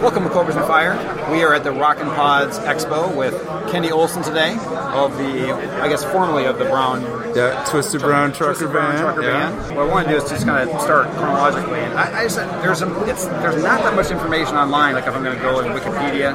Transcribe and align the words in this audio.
Welcome 0.00 0.24
to 0.24 0.30
Cobras 0.30 0.56
and 0.56 0.64
Fire. 0.64 0.96
We 1.30 1.42
are 1.42 1.52
at 1.52 1.62
the 1.62 1.72
Rockin' 1.72 2.06
Pods 2.06 2.58
Expo 2.60 3.14
with 3.14 3.34
Kenny 3.70 3.90
Olson 3.90 4.22
today 4.22 4.52
of 4.94 5.14
the, 5.18 5.52
I 5.52 5.88
guess, 5.90 6.02
formerly 6.04 6.46
of 6.46 6.58
the 6.58 6.64
Brown. 6.64 7.02
Yeah, 7.36 7.62
Twisted 7.68 8.00
Brown 8.00 8.32
Trucker 8.32 8.54
Twisted 8.54 8.70
Brown 8.70 8.92
Band. 8.92 9.02
Trucker 9.02 9.22
yeah. 9.22 9.50
Band. 9.50 9.76
What 9.76 9.86
I 9.86 9.92
want 9.92 10.08
to 10.08 10.14
do 10.14 10.16
is 10.16 10.30
just 10.30 10.46
kind 10.46 10.70
of 10.70 10.80
start 10.80 11.06
chronologically. 11.16 11.80
And 11.80 11.92
I, 11.98 12.20
I 12.20 12.22
just, 12.24 12.36
there's 12.36 12.80
a, 12.80 12.86
there's 12.86 13.62
not 13.62 13.82
that 13.82 13.94
much 13.94 14.10
information 14.10 14.56
online. 14.56 14.94
Like 14.94 15.06
if 15.06 15.14
I'm 15.14 15.22
going 15.22 15.36
to 15.36 15.42
go 15.42 15.62
to 15.62 15.68
Wikipedia 15.68 16.32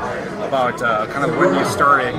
about 0.48 0.80
uh, 0.84 1.08
kind 1.08 1.28
of 1.28 1.36
when 1.36 1.56
you 1.56 1.66
started 1.66 2.14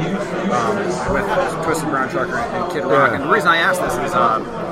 um, 0.50 0.76
with 1.14 1.64
Twisted 1.64 1.88
Brown 1.88 2.08
Trucker 2.10 2.38
and 2.38 2.72
Kid 2.72 2.82
Rock. 2.82 3.10
Yeah. 3.10 3.14
And 3.14 3.22
the 3.22 3.32
reason 3.32 3.48
I 3.48 3.58
ask 3.58 3.80
this 3.80 3.94
is. 3.94 4.12
Uh, 4.12 4.65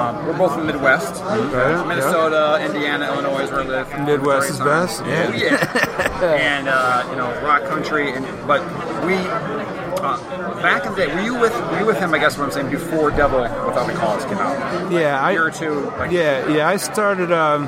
um, 0.00 0.26
we're 0.26 0.38
both 0.38 0.54
from 0.54 0.66
the 0.66 0.72
Midwest, 0.72 1.22
Right, 1.22 1.86
Minnesota, 1.86 2.64
Indiana, 2.64 3.06
Illinois, 3.06 3.42
is 3.42 3.50
where 3.50 3.60
I 3.60 3.64
live. 3.64 4.06
Midwest 4.06 4.50
is 4.50 4.58
best. 4.58 5.02
Oh, 5.02 5.06
yeah. 5.06 6.22
and 6.22 6.68
uh, 6.68 7.06
you 7.10 7.16
know, 7.16 7.28
rock 7.42 7.64
country. 7.64 8.12
And 8.12 8.24
but 8.46 8.60
we 9.04 9.14
uh, 9.14 10.62
back 10.62 10.86
in 10.86 10.92
the 10.92 10.96
day, 10.96 11.14
were 11.14 11.20
you 11.20 11.38
with 11.38 11.52
were 11.70 11.80
you 11.80 11.86
with 11.86 11.98
him? 11.98 12.14
I 12.14 12.18
guess 12.18 12.38
what 12.38 12.44
I'm 12.44 12.50
saying 12.50 12.70
before 12.70 13.10
Devil 13.10 13.42
Without 13.42 13.86
the 13.86 13.92
Cause 13.94 14.24
came 14.24 14.38
out. 14.38 14.90
Yeah, 14.90 15.28
a 15.28 15.32
year 15.32 15.44
I, 15.44 15.46
or 15.46 15.50
two. 15.50 15.80
Like, 15.98 16.10
yeah, 16.10 16.48
yeah. 16.48 16.68
I 16.68 16.76
started. 16.76 17.32
Um, 17.32 17.64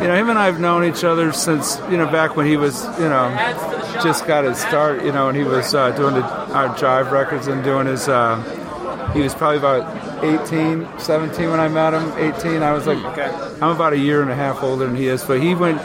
you 0.00 0.08
know, 0.08 0.16
him 0.16 0.28
and 0.28 0.38
I 0.38 0.46
have 0.46 0.60
known 0.60 0.84
each 0.84 1.04
other 1.04 1.32
since 1.32 1.78
you 1.90 1.96
know 1.96 2.10
back 2.10 2.36
when 2.36 2.46
he 2.46 2.56
was 2.56 2.84
you 2.98 3.08
know 3.08 3.30
just 4.02 4.26
got 4.26 4.44
his 4.44 4.58
start. 4.58 5.04
You 5.04 5.12
know, 5.12 5.28
and 5.28 5.36
he 5.36 5.44
was 5.44 5.74
uh, 5.74 5.90
doing 5.92 6.14
the, 6.14 6.22
our 6.22 6.68
Jive 6.70 7.10
records 7.10 7.46
and 7.46 7.62
doing 7.62 7.86
his. 7.86 8.08
Uh, 8.08 8.60
he 9.12 9.20
was 9.20 9.34
probably 9.34 9.58
about 9.58 10.24
18, 10.24 10.86
17 10.98 11.50
when 11.50 11.60
I 11.60 11.68
met 11.68 11.94
him. 11.94 12.10
18. 12.36 12.62
I 12.62 12.72
was 12.72 12.86
like, 12.86 12.98
Okay. 12.98 13.30
I'm 13.60 13.70
about 13.70 13.92
a 13.92 13.98
year 13.98 14.22
and 14.22 14.30
a 14.30 14.34
half 14.34 14.62
older 14.62 14.86
than 14.86 14.96
he 14.96 15.06
is, 15.08 15.22
but 15.24 15.40
he 15.40 15.54
went 15.54 15.80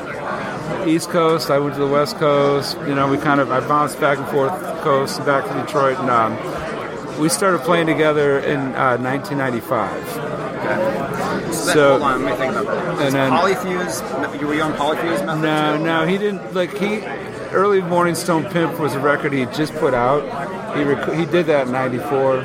East 0.88 1.10
Coast. 1.10 1.50
I 1.50 1.60
went 1.60 1.76
to 1.76 1.80
the 1.82 1.88
West 1.88 2.18
Coast. 2.18 2.78
You 2.88 2.96
know, 2.96 3.10
we 3.10 3.18
kind 3.18 3.40
of 3.40 3.52
I 3.52 3.60
bounced 3.68 4.00
back 4.00 4.18
and 4.18 4.28
forth 4.30 4.52
coast, 4.82 5.20
back 5.26 5.46
to 5.48 5.54
Detroit, 5.66 5.98
and 6.00 6.10
um, 6.10 7.20
we 7.20 7.28
started 7.30 7.62
playing 7.62 7.88
together 7.88 8.40
in 8.40 8.60
uh, 8.76 8.98
1995. 8.98 10.10
So, 10.10 11.66
that, 11.66 11.74
So- 11.74 11.90
hold 11.92 12.02
on, 12.04 12.24
let 12.24 12.32
me 12.32 12.38
think 12.38 12.54
about 12.56 12.66
that. 12.98 13.06
and 13.06 13.14
then- 13.16 13.32
Polyfuze, 13.32 14.40
you 14.40 14.48
were 14.48 14.54
you 14.56 14.62
on 14.62 14.74
Polyfuze 14.74 15.26
method? 15.26 15.42
No, 15.42 15.78
too? 15.78 15.84
no, 15.84 16.06
he 16.06 16.18
didn't. 16.18 16.54
Like 16.54 16.78
he, 16.78 17.02
early 17.52 17.82
Morning 17.82 18.16
Stone 18.16 18.46
Pimp 18.52 18.80
was 18.80 18.94
a 18.94 19.00
record 19.00 19.34
he 19.34 19.46
just 19.48 19.74
put 19.76 19.94
out. 19.94 20.24
He 20.78 20.84
rec- 20.84 21.14
he 21.14 21.26
did 21.26 21.48
that 21.48 21.66
in 21.68 21.74
'94. 21.74 22.44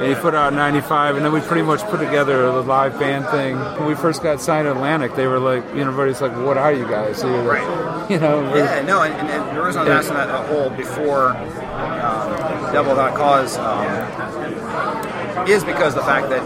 And 0.00 0.08
he 0.08 0.14
put 0.14 0.34
out 0.34 0.52
'95, 0.54 1.16
and 1.16 1.24
then 1.24 1.32
we 1.32 1.40
pretty 1.40 1.62
much 1.62 1.82
put 1.82 1.98
together 2.00 2.50
the 2.50 2.62
live 2.62 2.98
band 2.98 3.26
thing. 3.28 3.56
When 3.78 3.86
we 3.86 3.94
first 3.94 4.22
got 4.22 4.40
signed 4.40 4.64
to 4.66 4.72
Atlantic, 4.72 5.14
they 5.14 5.26
were 5.26 5.38
like, 5.38 5.62
you 5.70 5.76
know, 5.84 5.88
everybody's 5.90 6.20
like, 6.22 6.32
"What 6.36 6.56
are 6.56 6.72
you 6.72 6.86
guys?" 6.88 7.22
You're 7.22 7.42
like, 7.42 8.08
You 8.10 8.18
know. 8.18 8.54
Yeah, 8.56 8.80
no, 8.82 9.02
and, 9.02 9.12
and, 9.14 9.28
and 9.28 9.56
the 9.56 9.62
reason 9.62 9.82
I 9.82 9.84
was 9.84 9.92
asking 10.08 10.14
that 10.16 10.30
a 10.30 10.38
whole 10.48 10.70
before 10.70 11.28
um, 11.36 12.72
Devil 12.72 12.92
Without 12.92 13.14
Cause 13.14 13.56
um, 13.58 15.46
is 15.48 15.62
because 15.64 15.94
the 15.94 16.02
fact 16.02 16.28
that 16.30 16.42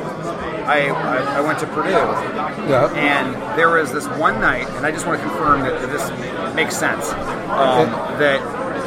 I, 0.66 0.88
I, 0.88 1.36
I 1.38 1.40
went 1.40 1.58
to 1.60 1.66
Purdue 1.68 1.90
Yeah. 1.90 2.90
and 2.94 3.34
there 3.58 3.68
was 3.70 3.92
this 3.92 4.06
one 4.18 4.40
night, 4.40 4.68
and 4.70 4.84
I 4.86 4.90
just 4.90 5.06
want 5.06 5.20
to 5.20 5.26
confirm 5.28 5.60
that, 5.60 5.80
that 5.80 5.90
this 5.90 6.54
makes 6.54 6.76
sense. 6.76 7.10
Um, 7.12 7.88
that 8.18 8.40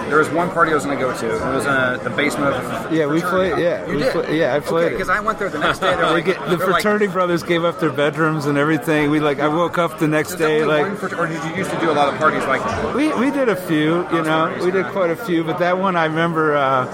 there 0.10 0.18
was 0.20 0.30
one 0.30 0.50
party 0.52 0.72
I 0.72 0.76
was 0.76 0.86
going 0.86 0.98
to 0.98 1.04
go 1.04 1.16
to. 1.18 1.26
It 1.36 1.54
was 1.56 1.66
in 1.66 1.72
a, 1.74 2.00
the 2.04 2.10
basement 2.10 2.54
of 2.56 2.90
the 2.90 2.96
Yeah, 2.96 3.06
we 3.08 3.22
played- 3.22 3.58
yeah, 3.60 3.86
you 3.86 3.94
we 3.98 4.04
did. 4.04 4.12
play- 4.14 4.40
yeah, 4.40 4.56
I 4.56 4.60
played 4.60 4.86
Okay, 4.86 4.94
because 4.96 5.10
I 5.10 5.20
went 5.20 5.38
there 5.40 5.50
the 5.50 5.60
next 5.60 5.80
day. 5.80 5.96
Like, 6.02 6.26
get- 6.26 6.40
the 6.48 6.56
they're 6.58 6.68
like, 6.68 6.82
fraternity 6.82 7.08
brothers 7.08 7.44
gave 7.44 7.64
up 7.64 7.80
their 7.80 7.92
bedrooms 7.92 8.46
and 8.46 8.58
everything. 8.58 9.10
We 9.12 9.20
like, 9.20 9.40
I 9.40 9.48
woke 9.48 9.78
up 9.78 10.00
the 10.00 10.08
next 10.08 10.36
day 10.36 10.64
like, 10.66 10.86
or 11.14 11.28
did 11.28 11.44
you 11.44 11.56
used 11.56 11.72
to 11.72 11.80
do 11.80 11.92
a 11.92 11.94
lot 11.94 12.12
of 12.12 12.18
parties 12.20 12.44
like 12.46 12.64
that? 12.64 12.96
We 12.96 13.14
we 13.14 13.32
did 13.32 13.50
a 13.50 13.56
few, 13.56 14.08
you 14.12 14.24
know, 14.24 14.56
we 14.64 14.72
did 14.72 14.86
quite 14.88 15.10
a 15.12 15.16
few, 15.16 15.44
but 15.44 15.60
that 15.60 15.78
one 15.78 15.96
I 15.96 16.06
remember. 16.06 16.56
Uh, 16.56 16.86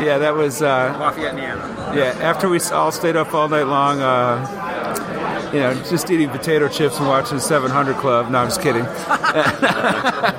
yeah, 0.00 0.18
that 0.18 0.34
was 0.36 0.62
uh, 0.62 0.96
Lafayette, 1.00 1.30
Indiana. 1.34 1.92
yeah. 1.96 2.16
After 2.20 2.48
we 2.48 2.60
all 2.70 2.92
stayed 2.92 3.16
up 3.16 3.34
all 3.34 3.48
night 3.48 3.64
long, 3.66 4.00
uh, 4.00 4.46
you 5.52 5.60
know, 5.60 5.74
just 5.84 6.10
eating 6.10 6.28
potato 6.28 6.68
chips 6.68 6.98
and 6.98 7.06
watching 7.08 7.38
700 7.40 7.96
Club. 7.96 8.30
No, 8.30 8.38
I'm 8.38 8.48
just 8.48 8.62
kidding. 8.62 8.84
I 9.08 10.34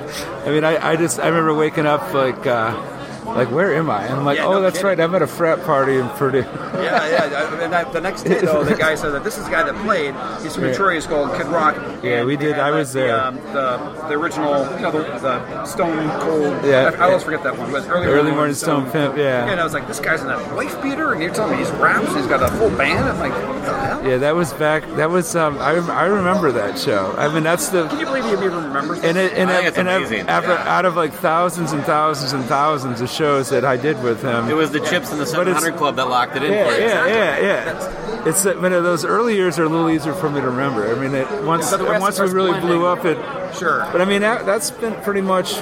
mean, 0.46 0.64
I, 0.64 0.90
I 0.92 0.96
just 0.96 1.18
I 1.20 1.28
remember 1.28 1.54
waking 1.54 1.86
up 1.86 2.12
like. 2.14 2.46
Uh, 2.46 2.98
like 3.34 3.50
where 3.50 3.74
am 3.74 3.90
I? 3.90 4.04
And 4.04 4.14
I'm 4.14 4.24
like, 4.24 4.38
Yeah, 4.38 4.46
oh, 4.46 4.52
no 4.54 4.62
that's 4.62 4.76
kidding. 4.78 4.86
right. 4.88 5.00
I'm 5.00 5.14
at 5.14 5.22
a 5.22 5.26
frat 5.26 5.62
party 5.64 5.96
in 5.96 6.08
Purdue. 6.10 6.38
Yeah, 6.38 7.06
yeah. 7.06 7.64
And 7.64 7.92
the 7.92 8.00
next 8.00 8.22
day, 8.22 8.40
though, 8.40 8.64
the 8.64 8.74
guy 8.74 8.94
said 8.94 9.10
that 9.10 9.24
this 9.24 9.38
is 9.38 9.44
the 9.44 9.50
guy 9.50 9.62
that 9.62 9.74
played. 9.84 10.14
He's 10.42 10.54
from 10.54 10.64
Detroit. 10.64 10.94
He's 10.94 11.06
called 11.06 11.36
Kid 11.36 11.46
Rock. 11.46 11.76
Yeah, 12.02 12.24
we 12.24 12.36
did. 12.36 12.58
I 12.58 12.70
was 12.70 12.92
the, 12.92 13.00
there. 13.00 13.20
Um, 13.20 13.36
the 13.36 13.76
the 14.08 14.14
original, 14.14 14.64
you 14.76 14.80
know, 14.82 14.90
the, 14.90 15.02
the 15.18 15.64
Stone 15.64 16.08
Cold. 16.20 16.64
Yeah. 16.64 16.90
I, 16.94 17.04
I 17.04 17.08
always 17.08 17.22
forget 17.22 17.42
that 17.44 17.56
one. 17.56 17.70
Was 17.72 17.86
early, 17.86 18.06
Early 18.06 18.30
Morning 18.32 18.54
Stone 18.54 18.90
Pimp, 18.90 19.16
yeah. 19.16 19.50
And 19.50 19.60
I 19.60 19.64
was 19.64 19.72
like, 19.74 19.86
this 19.86 20.00
guy's 20.00 20.22
in 20.22 20.30
a 20.30 20.38
wife 20.54 20.80
beater, 20.82 21.12
and 21.12 21.22
you're 21.22 21.32
telling 21.32 21.52
me 21.52 21.58
he's 21.58 21.70
raps. 21.72 22.14
He's 22.14 22.26
got 22.26 22.42
a 22.42 22.48
full 22.56 22.70
band. 22.76 23.08
I'm 23.08 23.18
like, 23.18 23.32
what 23.48 23.64
the 23.64 23.78
hell? 23.78 24.06
Yeah, 24.06 24.16
that 24.18 24.34
was 24.34 24.52
back. 24.54 24.82
That 24.96 25.10
was. 25.10 25.36
Um, 25.36 25.58
I 25.58 25.72
I 25.72 26.06
remember 26.06 26.50
that 26.52 26.78
show. 26.78 27.14
I 27.16 27.32
mean, 27.32 27.42
that's 27.42 27.68
the. 27.68 27.86
Can 27.88 28.00
you 28.00 28.06
believe 28.06 28.24
he 28.24 28.34
remembers? 28.70 29.00
And 29.02 29.16
it, 29.18 29.32
and, 29.34 29.50
I 29.50 29.60
and 29.62 29.76
amazing. 29.88 30.28
after, 30.28 30.50
Yeah. 30.52 30.76
out 30.78 30.84
of 30.84 30.96
like 30.96 31.12
thousands 31.12 31.72
and 31.72 31.82
thousands 31.84 32.32
and 32.32 32.44
thousands 32.46 33.00
of 33.00 33.10
shows 33.10 33.50
that 33.50 33.64
I 33.64 33.76
did 33.76 34.02
with 34.02 34.22
him, 34.22 34.48
It 34.48 34.54
was 34.54 34.70
the 34.70 34.80
chips 34.80 35.12
in 35.12 35.18
the 35.18 35.24
But 35.24 35.48
it's- 35.48 35.60
700 35.62 35.76
Club 35.76 35.96
that 35.96 36.08
locked 36.08 36.36
it 36.36 36.42
in 36.42 36.52
yeah, 36.52 36.68
for 36.68 36.74
you. 36.80 36.86
yeah, 36.86 37.06
yeah, 37.06 37.40
yeah. 37.40 38.22
It's 38.26 38.42
that, 38.42 38.60
but 38.60 38.68
those 38.70 39.04
early 39.04 39.34
years 39.36 39.58
are 39.58 39.64
a 39.64 39.68
little 39.68 39.90
easier 39.90 40.12
for 40.14 40.28
me 40.30 40.40
to 40.40 40.46
remember. 40.48 40.90
I 40.90 40.98
mean, 40.98 41.14
it, 41.14 41.26
once 41.44 41.70
once 41.72 42.18
we 42.20 42.26
really 42.28 42.50
blending. 42.52 42.68
blew 42.68 42.86
up, 42.86 43.04
it. 43.04 43.18
Sure. 43.56 43.86
But 43.92 44.00
I 44.00 44.04
mean, 44.04 44.20
that, 44.20 44.46
that's 44.46 44.70
been 44.70 44.94
pretty 45.02 45.22
much 45.22 45.56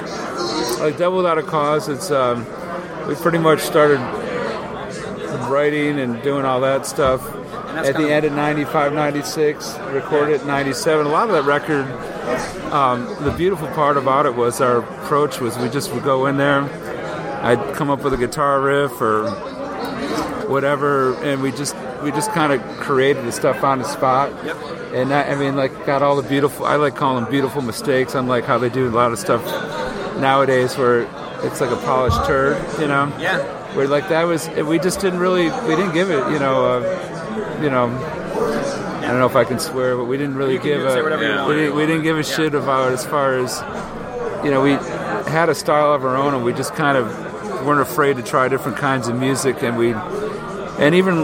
like 0.80 0.98
Devil 0.98 1.18
Without 1.18 1.38
a 1.38 1.42
Cause. 1.42 1.88
It's 1.88 2.10
um, 2.10 2.44
we 3.06 3.14
pretty 3.14 3.38
much 3.38 3.60
started 3.60 3.98
writing 5.48 5.98
and 5.98 6.20
doing 6.22 6.44
all 6.44 6.60
that 6.60 6.84
stuff 6.86 7.22
that's 7.84 7.88
at 7.90 7.96
the 7.96 8.04
of- 8.04 8.10
end 8.10 8.26
of 8.26 8.32
95, 8.32 8.92
96, 8.92 9.78
recorded 9.92 10.40
in 10.40 10.46
97. 10.46 11.06
A 11.06 11.08
lot 11.08 11.28
of 11.30 11.34
that 11.34 11.44
record, 11.44 11.84
um, 12.72 13.06
the 13.24 13.30
beautiful 13.32 13.68
part 13.68 13.96
about 13.96 14.26
it 14.26 14.34
was 14.34 14.60
our 14.60 14.78
approach 14.78 15.40
was 15.40 15.56
we 15.58 15.68
just 15.68 15.92
would 15.92 16.04
go 16.04 16.26
in 16.26 16.36
there, 16.36 16.62
I'd 17.42 17.74
come 17.74 17.88
up 17.90 18.02
with 18.02 18.12
a 18.14 18.16
guitar 18.16 18.60
riff 18.60 19.00
or 19.00 19.30
whatever, 20.48 21.14
and 21.22 21.42
we 21.42 21.50
just 21.52 21.76
we 22.02 22.10
just 22.10 22.30
kind 22.32 22.52
of 22.52 22.62
created 22.78 23.24
the 23.24 23.32
stuff 23.32 23.62
on 23.64 23.78
the 23.80 23.84
spot. 23.84 24.32
Yep. 24.44 24.56
And 24.94 25.10
that, 25.10 25.30
I 25.30 25.34
mean, 25.34 25.54
like, 25.56 25.84
got 25.84 26.02
all 26.02 26.16
the 26.20 26.26
beautiful. 26.28 26.64
I 26.64 26.76
like 26.76 26.96
calling 26.96 27.22
them 27.24 27.30
beautiful 27.30 27.60
mistakes, 27.60 28.14
unlike 28.14 28.44
how 28.44 28.56
they 28.58 28.68
do 28.70 28.88
a 28.88 28.90
lot 28.90 29.12
of 29.12 29.18
stuff 29.18 29.44
nowadays, 30.18 30.76
where 30.78 31.02
it's 31.44 31.60
like 31.60 31.70
a 31.70 31.76
polished 31.76 32.24
turd, 32.24 32.56
you 32.80 32.88
know. 32.88 33.12
Yeah. 33.20 33.38
Where 33.74 33.86
like 33.86 34.08
that 34.08 34.24
was, 34.24 34.48
we 34.48 34.78
just 34.78 35.00
didn't 35.00 35.18
really, 35.20 35.50
we 35.68 35.76
didn't 35.76 35.92
give 35.92 36.10
it, 36.10 36.26
you 36.32 36.38
know, 36.38 36.64
uh, 36.64 37.17
you 37.62 37.70
know. 37.70 37.86
I 38.98 39.12
don't 39.12 39.20
know 39.20 39.26
if 39.26 39.36
I 39.36 39.44
can 39.44 39.58
swear, 39.58 39.96
but 39.96 40.04
we 40.04 40.18
didn't 40.18 40.36
really 40.36 40.58
give 40.58 40.82
a, 40.84 40.96
you 40.96 41.02
we, 41.48 41.54
didn't, 41.54 41.74
we 41.76 41.86
didn't 41.86 42.02
give 42.02 42.18
a 42.18 42.22
shit 42.22 42.54
about 42.54 42.92
as 42.92 43.06
far 43.06 43.38
as, 43.38 43.56
you 44.44 44.50
know, 44.50 44.60
we 44.60 44.72
had 45.32 45.48
a 45.48 45.54
style 45.54 45.94
of 45.94 46.04
our 46.04 46.14
own, 46.16 46.34
and 46.34 46.44
we 46.44 46.52
just 46.52 46.74
kind 46.74 46.98
of 46.98 47.06
weren't 47.64 47.80
afraid 47.80 48.16
to 48.18 48.22
try 48.22 48.48
different 48.48 48.76
kinds 48.76 49.08
of 49.08 49.18
music, 49.18 49.62
and 49.62 49.78
we, 49.78 49.92
and 49.92 50.94
even, 50.94 51.16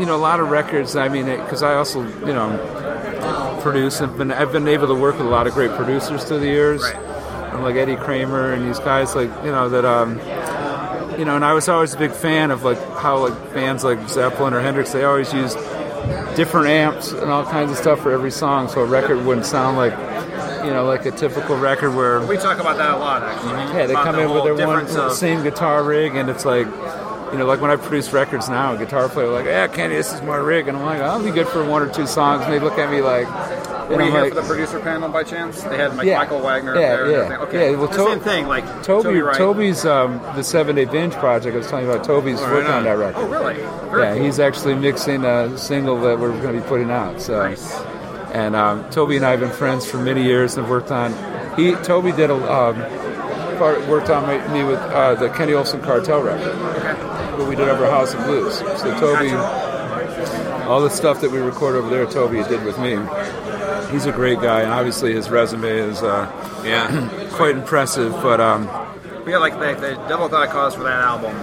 you 0.00 0.06
know, 0.06 0.16
a 0.16 0.16
lot 0.16 0.40
of 0.40 0.48
records. 0.50 0.96
I 0.96 1.08
mean, 1.08 1.26
because 1.26 1.62
I 1.62 1.74
also, 1.74 2.02
you 2.20 2.32
know, 2.32 3.58
produce 3.62 4.00
and 4.00 4.16
been 4.16 4.32
I've 4.32 4.52
been 4.52 4.68
able 4.68 4.86
to 4.86 4.94
work 4.94 5.18
with 5.18 5.26
a 5.26 5.30
lot 5.30 5.46
of 5.46 5.52
great 5.52 5.72
producers 5.72 6.24
through 6.24 6.40
the 6.40 6.46
years, 6.46 6.82
Right. 6.82 7.60
like 7.60 7.76
Eddie 7.76 7.96
Kramer 7.96 8.52
and 8.54 8.66
these 8.66 8.78
guys, 8.78 9.14
like 9.14 9.30
you 9.44 9.50
know 9.50 9.68
that. 9.68 9.84
um 9.84 10.18
you 11.18 11.24
know, 11.24 11.36
and 11.36 11.44
I 11.44 11.52
was 11.52 11.68
always 11.68 11.94
a 11.94 11.98
big 11.98 12.12
fan 12.12 12.50
of 12.50 12.62
like 12.62 12.78
how 12.98 13.18
like 13.28 13.54
bands 13.54 13.84
like 13.84 14.08
Zeppelin 14.08 14.54
or 14.54 14.60
Hendrix, 14.60 14.92
they 14.92 15.04
always 15.04 15.32
used 15.32 15.56
different 16.36 16.68
amps 16.68 17.12
and 17.12 17.30
all 17.30 17.44
kinds 17.44 17.70
of 17.70 17.76
stuff 17.78 18.00
for 18.00 18.12
every 18.12 18.30
song, 18.30 18.68
so 18.68 18.80
a 18.82 18.84
record 18.84 19.24
wouldn't 19.24 19.46
sound 19.46 19.76
like 19.76 19.92
you 20.64 20.72
know 20.72 20.84
like 20.84 21.06
a 21.06 21.10
typical 21.10 21.56
record 21.56 21.94
where 21.94 22.20
We 22.26 22.36
talk 22.36 22.58
about 22.58 22.76
that 22.78 22.94
a 22.94 22.96
lot, 22.98 23.22
actually. 23.22 23.78
yeah 23.78 23.86
they 23.86 23.92
About 23.94 24.04
come 24.04 24.16
the 24.16 24.22
in 24.22 24.30
with 24.30 24.44
their 24.44 24.66
one 24.66 24.86
of- 24.86 25.12
same 25.12 25.42
guitar 25.42 25.82
rig 25.82 26.14
and 26.16 26.28
it's 26.28 26.44
like. 26.44 26.66
You 27.32 27.38
know, 27.38 27.46
like 27.46 27.60
when 27.60 27.72
I 27.72 27.76
produce 27.76 28.12
records 28.12 28.48
now, 28.48 28.74
a 28.74 28.78
guitar 28.78 29.08
player 29.08 29.28
like, 29.28 29.46
"Yeah, 29.46 29.66
Kenny, 29.66 29.96
this 29.96 30.12
is 30.12 30.22
my 30.22 30.36
rig," 30.36 30.68
and 30.68 30.76
I'm 30.78 30.84
like, 30.84 31.00
"I'll 31.00 31.20
be 31.22 31.32
good 31.32 31.48
for 31.48 31.64
one 31.64 31.82
or 31.82 31.88
two 31.92 32.06
songs." 32.06 32.44
And 32.44 32.52
they 32.52 32.60
look 32.60 32.78
at 32.78 32.88
me 32.88 33.02
like, 33.02 33.26
and 33.86 33.96
Were 33.96 34.02
you 34.02 34.06
I'm 34.08 34.12
here 34.12 34.20
like, 34.22 34.34
for 34.34 34.40
the 34.40 34.46
producer 34.46 34.80
panel 34.80 35.08
by 35.08 35.22
chance? 35.22 35.62
They 35.62 35.76
had 35.76 35.96
like 35.96 36.06
Yeah. 36.06 36.18
Michael 36.18 36.40
Wagner 36.40 36.74
Yeah, 36.74 36.96
there. 36.96 37.10
yeah. 37.10 37.36
Okay. 37.38 37.70
Yeah, 37.70 37.76
well, 37.76 37.86
the 37.88 37.96
To- 37.96 38.04
same 38.04 38.20
thing. 38.20 38.46
Like 38.48 38.82
Toby, 38.82 39.20
Wright. 39.20 39.36
Toby's 39.36 39.84
um, 39.86 40.20
the 40.34 40.42
seven 40.42 40.76
day 40.76 40.84
binge 40.86 41.14
project. 41.14 41.54
I 41.54 41.58
was 41.58 41.68
telling 41.68 41.84
you 41.86 41.90
about. 41.92 42.04
Toby's 42.04 42.40
right 42.40 42.52
working 42.52 42.70
on 42.70 42.78
on. 42.78 42.84
that 42.84 42.98
record. 42.98 43.20
Oh, 43.20 43.28
really? 43.28 43.54
Very 43.90 44.02
yeah, 44.02 44.14
cool. 44.14 44.24
he's 44.24 44.38
actually 44.40 44.74
mixing 44.74 45.24
a 45.24 45.56
single 45.56 46.00
that 46.00 46.18
we're 46.18 46.30
going 46.42 46.54
to 46.56 46.60
be 46.62 46.68
putting 46.68 46.90
out. 46.90 47.20
So, 47.20 47.38
Nice. 47.42 47.72
and 48.32 48.56
um, 48.56 48.88
Toby 48.90 49.16
and 49.16 49.24
I 49.24 49.30
have 49.30 49.40
been 49.40 49.50
friends 49.50 49.86
for 49.88 49.98
many 49.98 50.22
years 50.24 50.56
and 50.56 50.64
have 50.64 50.70
worked 50.70 50.90
on. 50.90 51.12
He 51.56 51.72
Toby 51.76 52.12
did 52.12 52.30
a 52.30 52.34
um, 52.34 52.74
part, 53.58 53.86
worked 53.88 54.10
on 54.10 54.24
my, 54.26 54.36
me 54.52 54.64
with 54.64 54.80
uh, 54.80 55.14
the 55.14 55.28
Kenny 55.30 55.52
Olson 55.54 55.80
Cartel 55.80 56.22
record. 56.22 56.48
okay. 56.76 57.36
but 57.38 57.48
we 57.48 57.54
did 57.56 57.68
over 57.68 57.88
House 57.88 58.12
of 58.14 58.24
Blues. 58.24 58.58
So 58.58 58.98
Toby, 58.98 59.30
all 60.66 60.80
the 60.82 60.90
stuff 60.90 61.20
that 61.20 61.30
we 61.30 61.38
record 61.38 61.76
over 61.76 61.88
there, 61.88 62.04
Toby 62.06 62.42
did 62.44 62.64
with 62.64 62.78
me. 62.78 62.96
He's 63.90 64.06
a 64.06 64.12
great 64.12 64.40
guy, 64.40 64.62
and 64.62 64.72
obviously 64.72 65.12
his 65.12 65.30
resume 65.30 65.68
is 65.70 66.02
uh, 66.02 66.30
Yeah. 66.64 66.88
quite 67.32 67.54
impressive. 67.56 68.12
But 68.22 68.40
um, 68.40 68.66
But 68.66 69.28
yeah, 69.28 69.38
like 69.38 69.54
the, 69.58 69.74
the 69.80 69.94
Devil 70.08 70.28
Thought 70.28 70.50
Cause 70.50 70.74
for 70.74 70.82
that 70.84 71.00
album. 71.00 71.34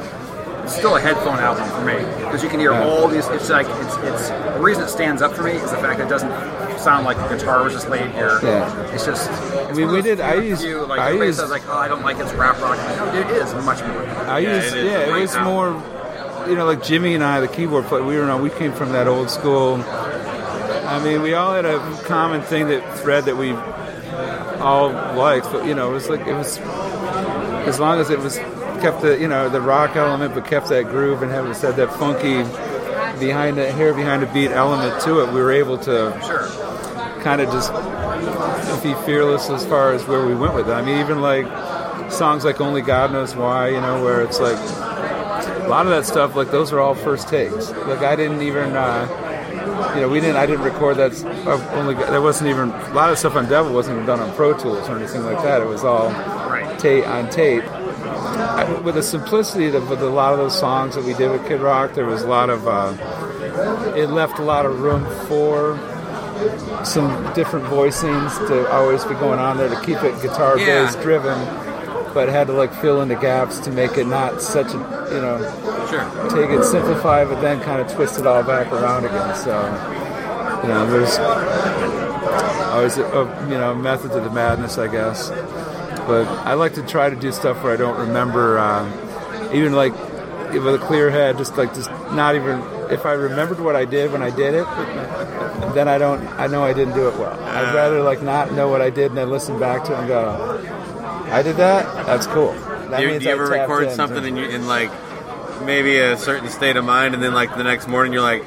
It's 0.64 0.76
still 0.78 0.96
a 0.96 1.02
headphone 1.02 1.40
album 1.40 1.68
for 1.72 1.84
me 1.84 1.96
because 2.24 2.42
you 2.42 2.48
can 2.50 2.60
hear 2.60 2.72
Yeah. 2.72 2.86
all 2.88 3.08
these. 3.10 3.28
It's 3.30 3.50
like 3.50 3.68
it's 3.68 3.96
it's 3.98 4.30
the 4.30 4.62
reason 4.62 4.84
it 4.84 4.88
stands 4.90 5.22
up 5.22 5.34
for 5.34 5.44
me 5.44 5.52
is 5.52 5.72
the 5.72 5.78
fact 5.78 6.00
that 6.00 6.08
it 6.08 6.10
doesn't 6.10 6.32
sound 6.80 7.06
like 7.06 7.18
a 7.18 7.36
guitar 7.36 7.64
was 7.64 7.74
just 7.74 7.90
laid 7.90 8.10
here. 8.12 8.40
Yeah. 8.42 8.94
It's 8.94 9.06
just. 9.06 9.30
It's 9.70 9.78
mean, 9.78 9.92
we 9.92 10.02
did- 10.02 10.22
I 10.22 10.36
used- 10.36 10.62
few, 10.62 10.86
like 10.86 11.00
I 11.02 11.12
used- 11.12 11.40
says 11.40 11.50
like 11.52 11.64
oh 11.68 11.78
I 11.78 11.88
don't 11.90 12.02
like 12.04 12.18
it's 12.18 12.32
rap 12.34 12.60
rock. 12.62 12.78
Like, 12.78 12.98
no, 12.98 13.20
it 13.20 13.28
is 13.42 13.54
much 13.66 13.82
more. 13.82 14.06
I 14.30 14.40
Yeah, 14.40 14.56
used, 14.56 14.76
it 14.76 14.86
yeah, 14.86 15.00
it 15.18 15.20
was 15.22 15.32
sound. 15.32 15.46
more, 15.46 16.48
you 16.50 16.56
know, 16.56 16.66
like 16.66 16.82
Jimmy 16.82 17.14
and 17.16 17.24
I, 17.26 17.42
the 17.42 17.48
keyboard 17.50 17.84
player. 17.86 18.04
We 18.04 18.16
were, 18.18 18.38
we 18.38 18.50
came 18.50 18.72
from 18.72 18.94
that 18.94 19.08
old 19.10 19.30
school. 19.30 19.78
I 20.94 21.04
mean, 21.04 21.22
we 21.22 21.34
all 21.34 21.54
had 21.54 21.66
a 21.66 21.80
common 22.04 22.42
thing 22.42 22.68
that 22.68 23.00
thread 23.00 23.26
that 23.26 23.36
we 23.38 23.52
all 24.62 24.90
liked, 25.16 25.52
but 25.52 25.66
you 25.66 25.74
know, 25.74 25.90
it 25.90 25.94
was 25.94 26.10
like 26.10 26.22
it 26.28 26.34
was 26.34 26.58
as 27.68 27.80
long 27.80 28.00
as 28.00 28.10
it 28.10 28.20
was 28.20 28.38
kept 28.82 29.02
the 29.02 29.18
you 29.20 29.28
know 29.28 29.50
the 29.50 29.62
rock 29.62 29.96
element, 29.96 30.34
but 30.36 30.46
kept 30.46 30.70
that 30.70 30.84
groove 30.86 31.22
and 31.24 31.32
having 31.32 31.54
said 31.54 31.76
that 31.78 31.92
funky 31.94 32.44
behind 33.20 33.58
the 33.58 33.72
hair 33.72 33.94
behind 33.94 34.22
the 34.22 34.28
beat 34.28 34.52
element 34.52 35.02
to 35.04 35.20
it. 35.22 35.28
We 35.34 35.42
were 35.42 35.52
able 35.52 35.78
to 35.80 36.20
Sure. 36.26 36.48
kind 37.22 37.42
of 37.42 37.50
just 37.52 37.72
be 38.84 38.94
fearless 39.06 39.50
as 39.50 39.66
far 39.66 39.94
as 39.94 40.06
where 40.08 40.26
we 40.26 40.36
went 40.36 40.54
with 40.54 40.68
it. 40.70 40.74
I 40.74 40.82
mean, 40.82 41.00
even 41.00 41.22
like 41.22 41.46
songs 42.12 42.46
like 42.46 42.62
"Only 42.62 42.82
God 42.82 43.12
Knows 43.12 43.36
Why," 43.36 43.70
you 43.70 43.82
know, 43.82 44.04
where 44.04 44.22
it's 44.22 44.40
like 44.40 44.58
a 44.58 45.68
lot 45.70 45.86
of 45.86 45.92
that 45.92 46.06
stuff. 46.06 46.36
Like 46.36 46.52
those 46.52 46.72
are 46.72 46.80
all 46.80 46.94
first 46.96 47.28
takes. 47.30 47.72
Like 47.72 48.00
I 48.04 48.16
didn't 48.16 48.42
even, 48.42 48.76
uh, 48.76 49.08
you 49.96 50.02
know, 50.02 50.10
we 50.10 50.20
didn't. 50.20 50.36
I 50.38 50.46
didn't 50.46 50.64
record 50.64 50.98
that. 50.98 51.12
uh, 51.48 51.60
Only 51.80 51.94
there 51.96 52.22
wasn't 52.22 52.50
even 52.50 52.70
a 52.72 52.94
lot 52.94 53.12
of 53.12 53.18
stuff 53.18 53.36
on 53.36 53.48
Devil 53.48 53.74
wasn't 53.74 53.96
even 53.96 54.06
done 54.06 54.20
on 54.20 54.34
Pro 54.36 54.54
Tools 54.54 54.88
or 54.90 54.98
anything 54.98 55.24
like 55.24 55.42
that. 55.44 55.62
It 55.62 55.68
was 55.68 55.84
all 55.84 56.10
Right. 56.10 56.78
tape 56.80 57.08
on 57.08 57.30
tape. 57.30 57.64
I- 57.72 58.80
With 58.84 58.96
the 58.96 59.04
simplicity 59.04 59.68
of 59.76 59.90
with 59.90 60.02
a 60.02 60.10
lot 60.10 60.34
of 60.34 60.40
those 60.40 60.58
songs 60.58 60.96
that 60.96 61.04
we 61.04 61.14
did 61.14 61.32
with 61.32 61.48
Kid 61.48 61.62
Rock, 61.62 61.94
there 61.94 62.06
was 62.06 62.24
a 62.24 62.28
lot 62.28 62.50
of. 62.50 62.68
Uh, 62.68 62.94
it 63.96 64.10
left 64.10 64.40
a 64.40 64.44
lot 64.44 64.66
of 64.66 64.82
room 64.82 65.06
for 65.28 65.78
some 66.84 67.32
different 67.34 67.66
voicings 67.68 68.36
to 68.48 68.70
always 68.74 69.04
be 69.06 69.14
going 69.16 69.40
on 69.40 69.58
there 69.58 69.70
to 69.70 69.80
keep 69.82 70.02
it 70.04 70.20
guitar 70.22 70.58
Yeah. 70.58 70.86
bass 70.86 70.96
driven, 70.96 71.38
but 72.14 72.30
had 72.30 72.48
to 72.48 72.54
like 72.54 72.74
fill 72.74 73.02
in 73.02 73.08
the 73.10 73.16
gaps 73.16 73.60
to 73.60 73.72
make 73.72 73.98
it 73.98 74.06
not 74.08 74.42
such 74.42 74.68
a 74.74 74.78
you 75.14 75.22
know 75.22 75.40
Sure. 75.90 76.30
take 76.30 76.50
it 76.50 76.64
simplify, 76.64 77.24
but 77.26 77.42
then 77.42 77.62
kind 77.62 77.82
of 77.82 77.92
twist 77.92 78.20
it 78.20 78.26
all 78.28 78.44
back 78.44 78.72
around 78.72 79.06
again. 79.06 79.36
So 79.36 79.52
you 80.64 80.70
know, 80.70 80.90
there's 80.90 81.18
always 82.70 82.98
a, 82.98 83.04
a 83.06 83.44
you 83.50 83.58
know 83.58 83.76
method 83.76 84.12
to 84.12 84.20
the 84.22 84.30
madness, 84.32 84.78
I 84.78 84.88
guess. 84.88 85.30
But 85.30 86.28
I 86.46 86.54
like 86.56 86.74
to 86.76 86.84
try 86.84 87.10
to 87.10 87.16
do 87.16 87.32
stuff 87.32 87.64
where 87.64 87.74
I 87.74 87.78
don't 87.78 87.98
remember, 88.08 88.60
um, 88.60 88.92
even 89.54 89.74
like 89.74 89.94
with 90.52 90.76
a 90.76 90.80
clear 90.86 91.10
head, 91.10 91.38
just 91.38 91.58
like 91.58 91.74
just 91.74 91.90
not 92.12 92.36
even 92.36 92.60
if 92.92 93.06
I 93.06 93.14
remembered 93.14 93.60
what 93.60 93.76
I 93.76 93.86
did 93.86 94.12
when 94.12 94.22
I 94.22 94.30
did 94.30 94.54
it, 94.54 94.66
then 95.74 95.88
I 95.88 95.98
don't. 95.98 96.26
I 96.40 96.48
know 96.48 96.64
I 96.64 96.74
didn't 96.74 96.94
do 96.96 97.08
it 97.08 97.18
well. 97.18 97.40
I'd 97.44 97.74
rather 97.74 98.02
like 98.02 98.22
not 98.22 98.52
know 98.54 98.68
what 98.70 98.82
I 98.82 98.90
did 98.90 99.08
and 99.12 99.18
then 99.18 99.30
listen 99.30 99.60
back 99.60 99.84
to 99.86 99.94
it 99.94 100.00
and 100.00 100.08
go, 100.08 100.60
I 101.32 101.42
did 101.42 101.56
that. 101.58 101.86
That's 102.06 102.28
cool. 102.28 102.54
That 102.54 102.98
Do 102.98 103.04
you, 103.04 103.10
means 103.12 103.24
do 103.24 103.30
you 103.30 103.34
ever 103.36 103.48
tapped 103.48 103.70
record 103.70 103.88
in. 103.90 103.96
something 103.96 104.24
in, 104.26 104.38
you, 104.38 104.46
in 104.46 104.68
like 104.68 104.92
maybe 105.64 105.98
a 105.98 106.18
certain 106.18 106.50
state 106.50 106.76
of 106.78 106.86
mind, 106.86 107.14
and 107.14 107.24
then 107.24 107.34
like 107.34 107.56
the 107.56 107.64
next 107.64 107.88
morning 107.88 108.14
you're 108.14 108.22
like, 108.22 108.44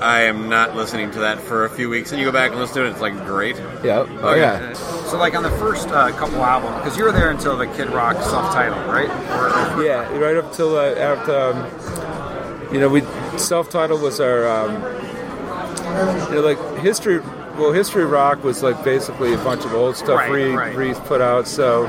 I 0.00 0.22
am 0.22 0.48
not 0.48 0.74
listening 0.74 1.10
to 1.10 1.18
that 1.20 1.40
for 1.40 1.66
a 1.66 1.70
few 1.70 1.90
weeks, 1.90 2.10
and 2.10 2.18
you 2.18 2.24
go 2.24 2.32
back 2.32 2.52
and 2.52 2.60
listen 2.60 2.76
to 2.76 2.86
it, 2.86 2.90
it's 2.90 3.00
like 3.00 3.14
great. 3.26 3.56
Yep. 3.84 4.08
Oh 4.22 4.34
yeah. 4.34 4.72
So 4.72 5.18
like 5.18 5.34
on 5.34 5.42
the 5.42 5.50
first 5.50 5.88
uh, 5.88 6.10
couple 6.12 6.42
albums, 6.42 6.76
because 6.76 6.96
you 6.96 7.04
were 7.04 7.12
there 7.12 7.30
until 7.30 7.56
the 7.56 7.66
Kid 7.66 7.90
Rock 7.90 8.16
self-titled, 8.16 8.86
right? 8.86 9.10
Or, 9.10 9.84
Yeah, 9.84 10.08
right 10.16 10.36
up 10.36 10.52
till 10.54 10.76
uh, 10.76 10.94
after, 10.94 11.38
um, 11.38 12.72
you 12.72 12.80
know, 12.80 12.88
we 12.88 13.02
self-titled 13.36 14.00
was 14.00 14.20
our, 14.20 14.48
um, 14.48 14.72
you 16.30 16.36
know, 16.36 16.40
like 16.42 16.78
history. 16.78 17.20
Well, 17.58 17.72
history 17.72 18.04
rock 18.04 18.42
was 18.42 18.62
like 18.62 18.82
basically 18.84 19.34
a 19.34 19.38
bunch 19.38 19.64
of 19.64 19.74
old 19.74 19.96
stuff 19.96 20.18
Right, 20.18 20.30
re, 20.30 20.52
right. 20.54 20.76
re 20.76 20.94
put 20.94 21.20
out. 21.20 21.46
So 21.46 21.84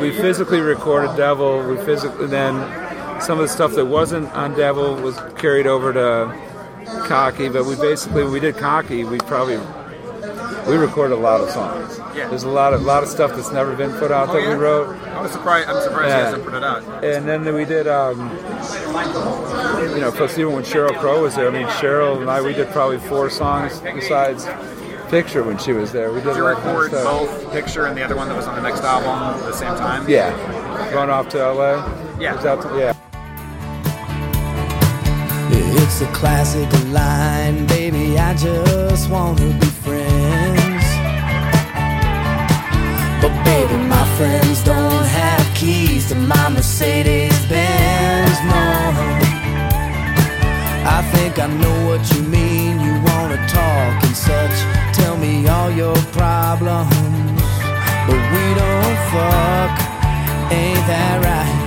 we 0.00 0.10
physically 0.10 0.60
recorded 0.60 1.16
Devil. 1.16 1.62
We 1.68 1.76
physically 1.84 2.26
then 2.26 2.54
some 3.20 3.38
of 3.38 3.42
the 3.42 3.48
stuff 3.48 3.74
that 3.74 3.86
wasn't 3.86 4.32
on 4.32 4.54
Devil 4.56 4.96
was 4.96 5.18
carried 5.36 5.66
over 5.66 5.92
to 5.92 6.34
Cocky. 7.06 7.48
But 7.48 7.66
we 7.66 7.76
basically 7.76 8.24
when 8.24 8.32
we 8.32 8.40
did 8.40 8.56
Cocky. 8.56 9.04
We 9.04 9.18
probably 9.18 9.58
we 10.70 10.76
recorded 10.76 11.14
a 11.14 11.18
lot 11.18 11.40
of 11.40 11.50
songs. 11.50 11.98
Yeah. 12.16 12.28
There's 12.28 12.44
a 12.44 12.48
lot 12.48 12.72
of 12.72 12.82
lot 12.82 13.02
of 13.02 13.08
stuff 13.08 13.32
that's 13.34 13.50
never 13.50 13.74
been 13.74 13.92
put 13.98 14.12
out 14.12 14.28
Oh, 14.28 14.34
that 14.34 14.42
yeah? 14.42 14.48
we 14.50 14.54
wrote. 14.54 14.96
I 15.08 15.20
was 15.20 15.32
surprised. 15.32 15.68
I'm 15.68 15.82
surprised 15.82 16.08
Yeah. 16.08 16.18
you 16.18 16.24
guys 16.24 16.34
didn't 16.34 16.44
put 16.44 16.54
it 16.54 16.64
out. 16.64 17.04
And 17.04 17.28
then 17.28 17.54
we 17.54 17.64
did, 17.64 17.88
um, 17.88 18.30
you 19.94 20.00
know, 20.00 20.12
plus 20.14 20.38
even 20.38 20.52
when 20.52 20.62
Sheryl 20.62 20.96
Crow 20.98 21.22
was 21.22 21.34
there, 21.34 21.48
I 21.48 21.50
mean, 21.50 21.66
Cheryl 21.66 22.20
and 22.20 22.30
I, 22.30 22.40
we 22.40 22.52
did 22.52 22.68
probably 22.70 22.98
four 22.98 23.28
songs 23.30 23.80
besides 23.80 24.46
Picture 25.08 25.42
when 25.42 25.58
she 25.58 25.72
was 25.72 25.90
there. 25.90 26.10
We 26.12 26.20
did 26.20 26.26
Did 26.28 26.36
you 26.36 26.42
a 26.44 26.54
lot 26.54 26.58
of 26.58 26.64
record 26.64 26.90
both 26.92 27.52
Picture 27.52 27.86
and 27.86 27.96
the 27.98 28.04
other 28.04 28.14
one 28.14 28.28
that 28.28 28.36
was 28.36 28.46
on 28.46 28.54
the 28.54 28.62
next 28.62 28.82
album 28.84 29.10
at 29.40 29.44
the 29.44 29.52
same 29.52 29.74
time? 29.76 30.08
Yeah. 30.08 30.30
Going 30.92 31.10
off 31.10 31.28
to 31.30 31.38
LA? 31.38 31.84
Yeah. 32.20 32.34
Out 32.48 32.62
to- 32.62 32.78
yeah. 32.78 32.92
It's 35.82 36.00
a 36.02 36.06
classic 36.12 36.70
line, 36.92 37.66
baby. 37.66 38.16
I 38.18 38.34
just 38.34 39.10
wanna 39.10 39.34
to 46.10 46.16
my 46.16 46.48
Mercedes 46.48 47.38
Benz. 47.46 48.36
No, 48.50 48.66
I 50.96 51.08
think 51.14 51.38
I 51.38 51.46
know 51.46 51.86
what 51.86 52.02
you 52.12 52.22
mean. 52.22 52.80
You 52.80 52.94
wanna 53.08 53.38
talk 53.46 54.02
and 54.02 54.16
such. 54.16 54.56
Tell 54.92 55.16
me 55.16 55.46
all 55.46 55.70
your 55.70 55.94
problems, 56.10 56.90
but 58.08 58.20
we 58.32 58.44
don't 58.60 58.98
fuck. 59.12 59.72
Ain't 60.50 60.84
that 60.90 61.24
right? 61.24 61.59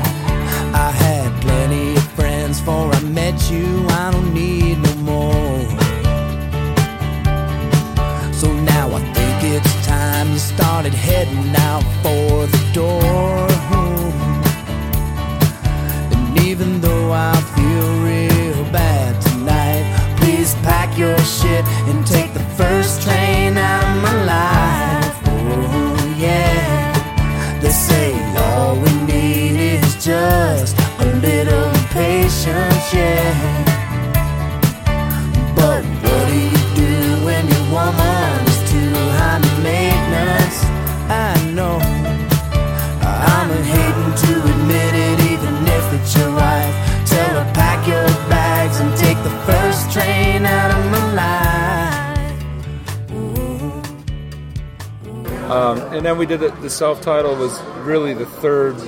And 56.13 56.20
we 56.20 56.25
did 56.25 56.41
it. 56.41 56.60
The 56.62 56.70
self-titled 56.70 57.38
was 57.39 57.62
really 57.84 58.13
the 58.13 58.25
third 58.25 58.79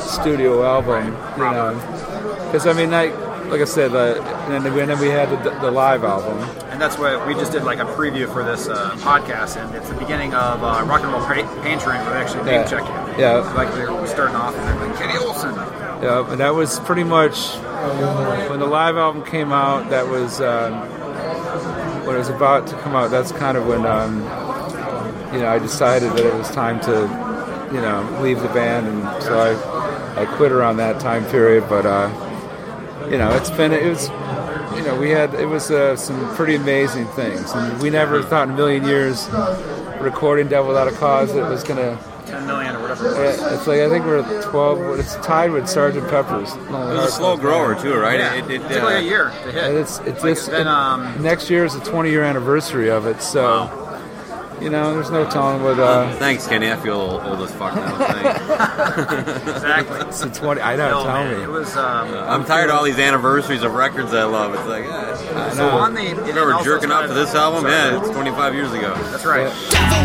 studio 0.00 0.64
album, 0.64 1.06
you 1.36 1.44
know. 1.44 1.74
Because 2.46 2.66
I 2.66 2.72
mean, 2.72 2.90
like, 2.90 3.12
like 3.50 3.60
I 3.60 3.64
said, 3.64 3.94
uh, 3.94 4.20
and 4.48 4.64
then 4.64 4.72
we, 4.74 4.80
and 4.80 4.90
then 4.90 4.98
we 5.00 5.08
had 5.08 5.28
the, 5.44 5.50
the 5.60 5.70
live 5.70 6.04
album. 6.04 6.38
And 6.70 6.80
that's 6.80 6.96
what 6.98 7.26
we 7.26 7.34
just 7.34 7.52
did 7.52 7.64
like 7.64 7.78
a 7.78 7.84
preview 7.84 8.32
for 8.32 8.44
this 8.44 8.68
uh, 8.68 8.90
podcast, 8.98 9.56
and 9.60 9.74
it's 9.74 9.88
the 9.88 9.94
beginning 9.96 10.32
of 10.34 10.62
uh, 10.62 10.84
Rock 10.86 11.02
and 11.02 11.12
Roll 11.12 11.20
pa- 11.22 11.62
Pantry, 11.62 11.94
where 11.98 12.14
they 12.14 12.20
actually 12.20 12.44
name 12.44 12.54
Yeah. 12.62 12.66
check 12.66 12.82
you. 13.16 13.22
Yeah. 13.22 13.38
Like 13.54 13.72
they're 13.74 14.06
starting 14.06 14.36
off 14.36 14.54
and 14.56 14.66
they're 14.80 14.88
like, 14.88 14.96
Kenny 14.98 15.18
Olson. 15.18 15.54
Yeah, 16.02 16.30
and 16.30 16.40
that 16.40 16.54
was 16.54 16.80
pretty 16.80 17.04
much 17.04 17.54
when 18.48 18.60
the 18.60 18.66
live 18.66 18.96
album 18.96 19.22
came 19.24 19.52
out. 19.52 19.90
That 19.90 20.08
was 20.08 20.40
um, 20.40 20.72
when 22.06 22.14
it 22.16 22.18
was 22.18 22.28
about 22.30 22.66
to 22.68 22.76
come 22.78 22.94
out. 22.96 23.10
That's 23.10 23.32
kind 23.32 23.58
of 23.58 23.66
when 23.66 23.84
um, 23.84 24.22
you 25.32 25.38
know 25.40 25.48
I 25.48 25.58
decided 25.58 26.12
that 26.12 26.26
it 26.26 26.34
was 26.34 26.50
time 26.50 26.80
to 26.80 27.70
you 27.72 27.80
know 27.80 28.18
leave 28.22 28.40
the 28.40 28.48
band, 28.48 28.86
and 28.86 29.22
so 29.22 29.38
I 29.38 30.22
I 30.22 30.36
quit 30.36 30.52
around 30.52 30.76
that 30.78 31.00
time 31.00 31.24
period. 31.26 31.68
But 31.68 31.86
uh, 31.86 32.10
you 33.10 33.18
know 33.18 33.30
it's 33.36 33.50
been 33.50 33.72
it 33.72 33.86
was 33.86 34.08
you 34.76 34.82
know 34.84 34.98
we 34.98 35.10
had 35.10 35.34
it 35.34 35.46
was 35.46 35.70
uh, 35.70 35.96
some 35.96 36.34
pretty 36.36 36.54
amazing 36.54 37.06
things, 37.08 37.52
and 37.52 37.80
we 37.80 37.90
never 37.90 38.22
thought 38.22 38.48
in 38.48 38.54
a 38.54 38.56
million 38.56 38.84
years 38.84 39.28
recording 40.00 40.48
Devil 40.48 40.68
Without 40.68 40.88
a 40.88 40.92
Cause 40.92 41.34
it 41.34 41.42
was 41.42 41.62
gonna. 41.62 41.98
10 42.26 42.46
million 42.46 42.76
or 42.76 42.82
whatever. 42.82 43.08
it 43.24 43.40
It's 43.54 43.66
like 43.66 43.80
I 43.80 43.88
think 43.88 44.04
we're 44.04 44.18
at 44.20 44.44
12. 44.44 45.00
It's 45.00 45.16
tied 45.16 45.50
with 45.50 45.68
Sergeant 45.68 46.08
Pepper's. 46.08 46.54
It 46.54 46.70
was 46.70 47.08
a 47.08 47.10
slow 47.10 47.36
grower 47.36 47.74
too, 47.74 47.96
right? 47.96 48.20
Yeah, 48.20 48.34
It, 48.34 48.44
it, 48.44 48.62
it 48.62 48.68
took 48.68 48.82
like 48.84 48.94
uh, 48.94 48.98
a 48.98 49.02
year 49.02 49.24
to 49.30 49.50
hit. 49.50 49.64
And 49.64 49.76
it's 49.76 49.98
it's 50.00 50.22
Like, 50.22 50.34
this 50.36 50.46
then, 50.46 50.68
um, 50.68 51.20
next 51.20 51.50
year 51.50 51.64
is 51.64 51.74
the 51.74 51.80
20 51.80 52.08
year 52.08 52.22
anniversary 52.22 52.88
of 52.88 53.06
it, 53.06 53.20
so 53.20 53.66
you 54.60 54.70
know 54.70 54.94
there's 54.94 55.10
no 55.10 55.28
telling 55.28 55.62
what 55.62 55.78
uh, 55.78 56.12
Thanks, 56.16 56.46
Kenny. 56.46 56.70
I 56.70 56.76
feel 56.76 56.94
old, 56.94 57.22
old 57.22 57.40
as 57.40 57.52
fuck 57.54 57.74
now. 57.74 57.94
Exactly. 59.54 60.00
it's 60.08 60.20
the 60.20 60.30
20. 60.30 60.60
I 60.60 60.76
know. 60.76 60.90
No, 60.90 61.04
tell 61.04 61.24
man, 61.24 61.36
me. 61.38 61.42
It 61.44 61.48
was. 61.48 61.76
Um, 61.76 62.14
I'm 62.14 62.44
tired 62.44 62.70
of 62.70 62.76
all 62.76 62.84
these 62.84 62.98
anniversaries 62.98 63.62
of 63.62 63.74
records 63.74 64.12
I 64.12 64.24
love. 64.24 64.54
It's 64.54 64.66
like, 64.66 64.84
eh. 64.84 65.50
so 65.50 65.68
on 65.68 65.94
the. 65.94 66.00
and 66.00 66.18
remember 66.20 66.62
jerking 66.62 66.90
off 66.90 67.06
to 67.06 67.14
this 67.14 67.34
album? 67.34 67.62
sorry. 67.62 67.72
Yeah, 67.72 68.00
it's 68.00 68.10
25 68.10 68.54
years 68.54 68.72
ago. 68.72 68.94
That's 69.10 69.24
right. 69.24 69.52
Devil 69.70 70.00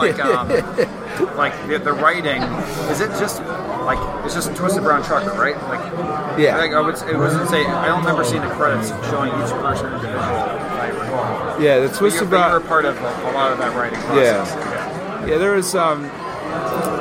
like, 0.00 0.18
um, 0.20 1.36
like 1.36 1.66
the, 1.68 1.78
the 1.78 1.92
writing, 1.92 2.42
is 2.90 3.00
it 3.00 3.08
just 3.18 3.40
like 3.84 3.98
it's 4.24 4.34
just 4.34 4.50
a 4.50 4.54
Twisted 4.54 4.82
Brown 4.82 5.02
Trucker, 5.02 5.32
right? 5.38 5.56
Like, 5.64 6.38
Yeah. 6.38 6.56
Like 6.58 6.72
I 6.72 6.80
would, 6.80 6.94
it 6.94 7.16
wasn't 7.18 7.48
say. 7.50 7.64
I 7.64 7.86
don't 7.86 8.00
remember 8.00 8.24
seeing 8.24 8.42
the 8.42 8.48
credits 8.50 8.88
showing 9.10 9.28
each 9.42 9.50
person 9.60 9.86
individually. 9.86 10.16
if 10.16 10.72
I 10.72 10.88
recall. 10.90 11.60
Yeah, 11.62 11.78
the 11.80 11.88
Twisted 11.88 12.30
but 12.30 12.36
you 12.48 12.52
were 12.54 12.60
Brown. 12.60 12.68
part 12.68 12.84
of 12.84 13.00
like, 13.00 13.16
a 13.24 13.30
lot 13.36 13.52
of 13.52 13.58
that 13.58 13.74
writing 13.76 13.98
Yeah. 14.16 14.44
process. 14.44 15.28
Yeah, 15.28 15.38
there 15.38 15.52
was 15.52 15.74
um, 15.74 16.02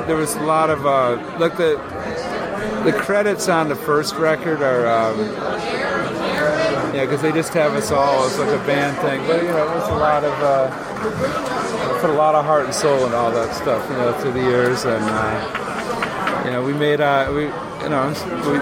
there 0.08 0.16
was 0.18 0.36
a 0.36 0.42
lot 0.44 0.70
of 0.70 0.86
uh, 0.86 1.18
like 1.40 1.56
the 1.58 1.78
the 2.84 2.94
credits 2.94 3.48
on 3.50 3.68
the 3.70 3.76
first 3.76 4.16
record 4.16 4.62
are 4.62 4.88
um, 4.88 5.20
yeah, 6.94 7.06
because 7.06 7.22
they 7.22 7.32
just 7.32 7.54
have 7.54 7.74
us 7.74 7.92
all 7.92 8.26
as 8.26 8.38
like 8.40 8.50
a 8.50 8.66
band 8.66 8.98
thing. 9.00 9.26
But 9.28 9.44
you 9.44 9.50
know, 9.50 9.64
it 9.72 9.76
was 9.76 9.88
a 9.90 9.96
lot 9.96 10.24
of 10.24 10.34
uh, 10.42 10.70
put 12.00 12.10
a 12.10 12.14
lot 12.14 12.36
of 12.36 12.46
heart 12.46 12.66
and 12.66 12.74
soul 12.74 13.06
and 13.06 13.14
all 13.14 13.32
that 13.32 13.54
stuff, 13.56 13.88
you 13.90 13.96
know, 13.98 14.14
through 14.20 14.34
the 14.34 14.42
years, 14.42 14.86
and 14.86 15.04
uh, 15.04 16.44
you 16.46 16.52
know, 16.52 16.64
we 16.64 16.74
made 16.74 17.02
uh, 17.02 17.32
we 17.34 17.44
you 17.84 17.90
know 17.90 18.08
we. 18.50 18.60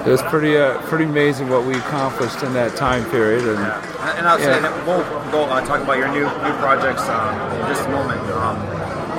It 0.00 0.08
was 0.08 0.22
pretty, 0.22 0.56
uh, 0.56 0.80
pretty 0.88 1.04
amazing 1.04 1.50
what 1.50 1.66
we 1.66 1.74
accomplished 1.74 2.42
in 2.42 2.54
that 2.54 2.74
time 2.74 3.04
period, 3.10 3.42
and 3.44 3.58
And, 3.58 4.18
and 4.20 4.28
I'll 4.28 4.38
say 4.38 4.44
Yeah. 4.48 4.60
that 4.60 4.86
we'll 4.86 5.04
go 5.30 5.44
uh, 5.44 5.60
talk 5.66 5.82
about 5.82 5.98
your 5.98 6.08
new 6.08 6.24
new 6.24 6.54
projects 6.58 7.02
um, 7.02 7.34
in 7.60 7.66
just 7.68 7.84
a 7.86 7.90
moment. 7.90 8.18
Um, 8.32 8.56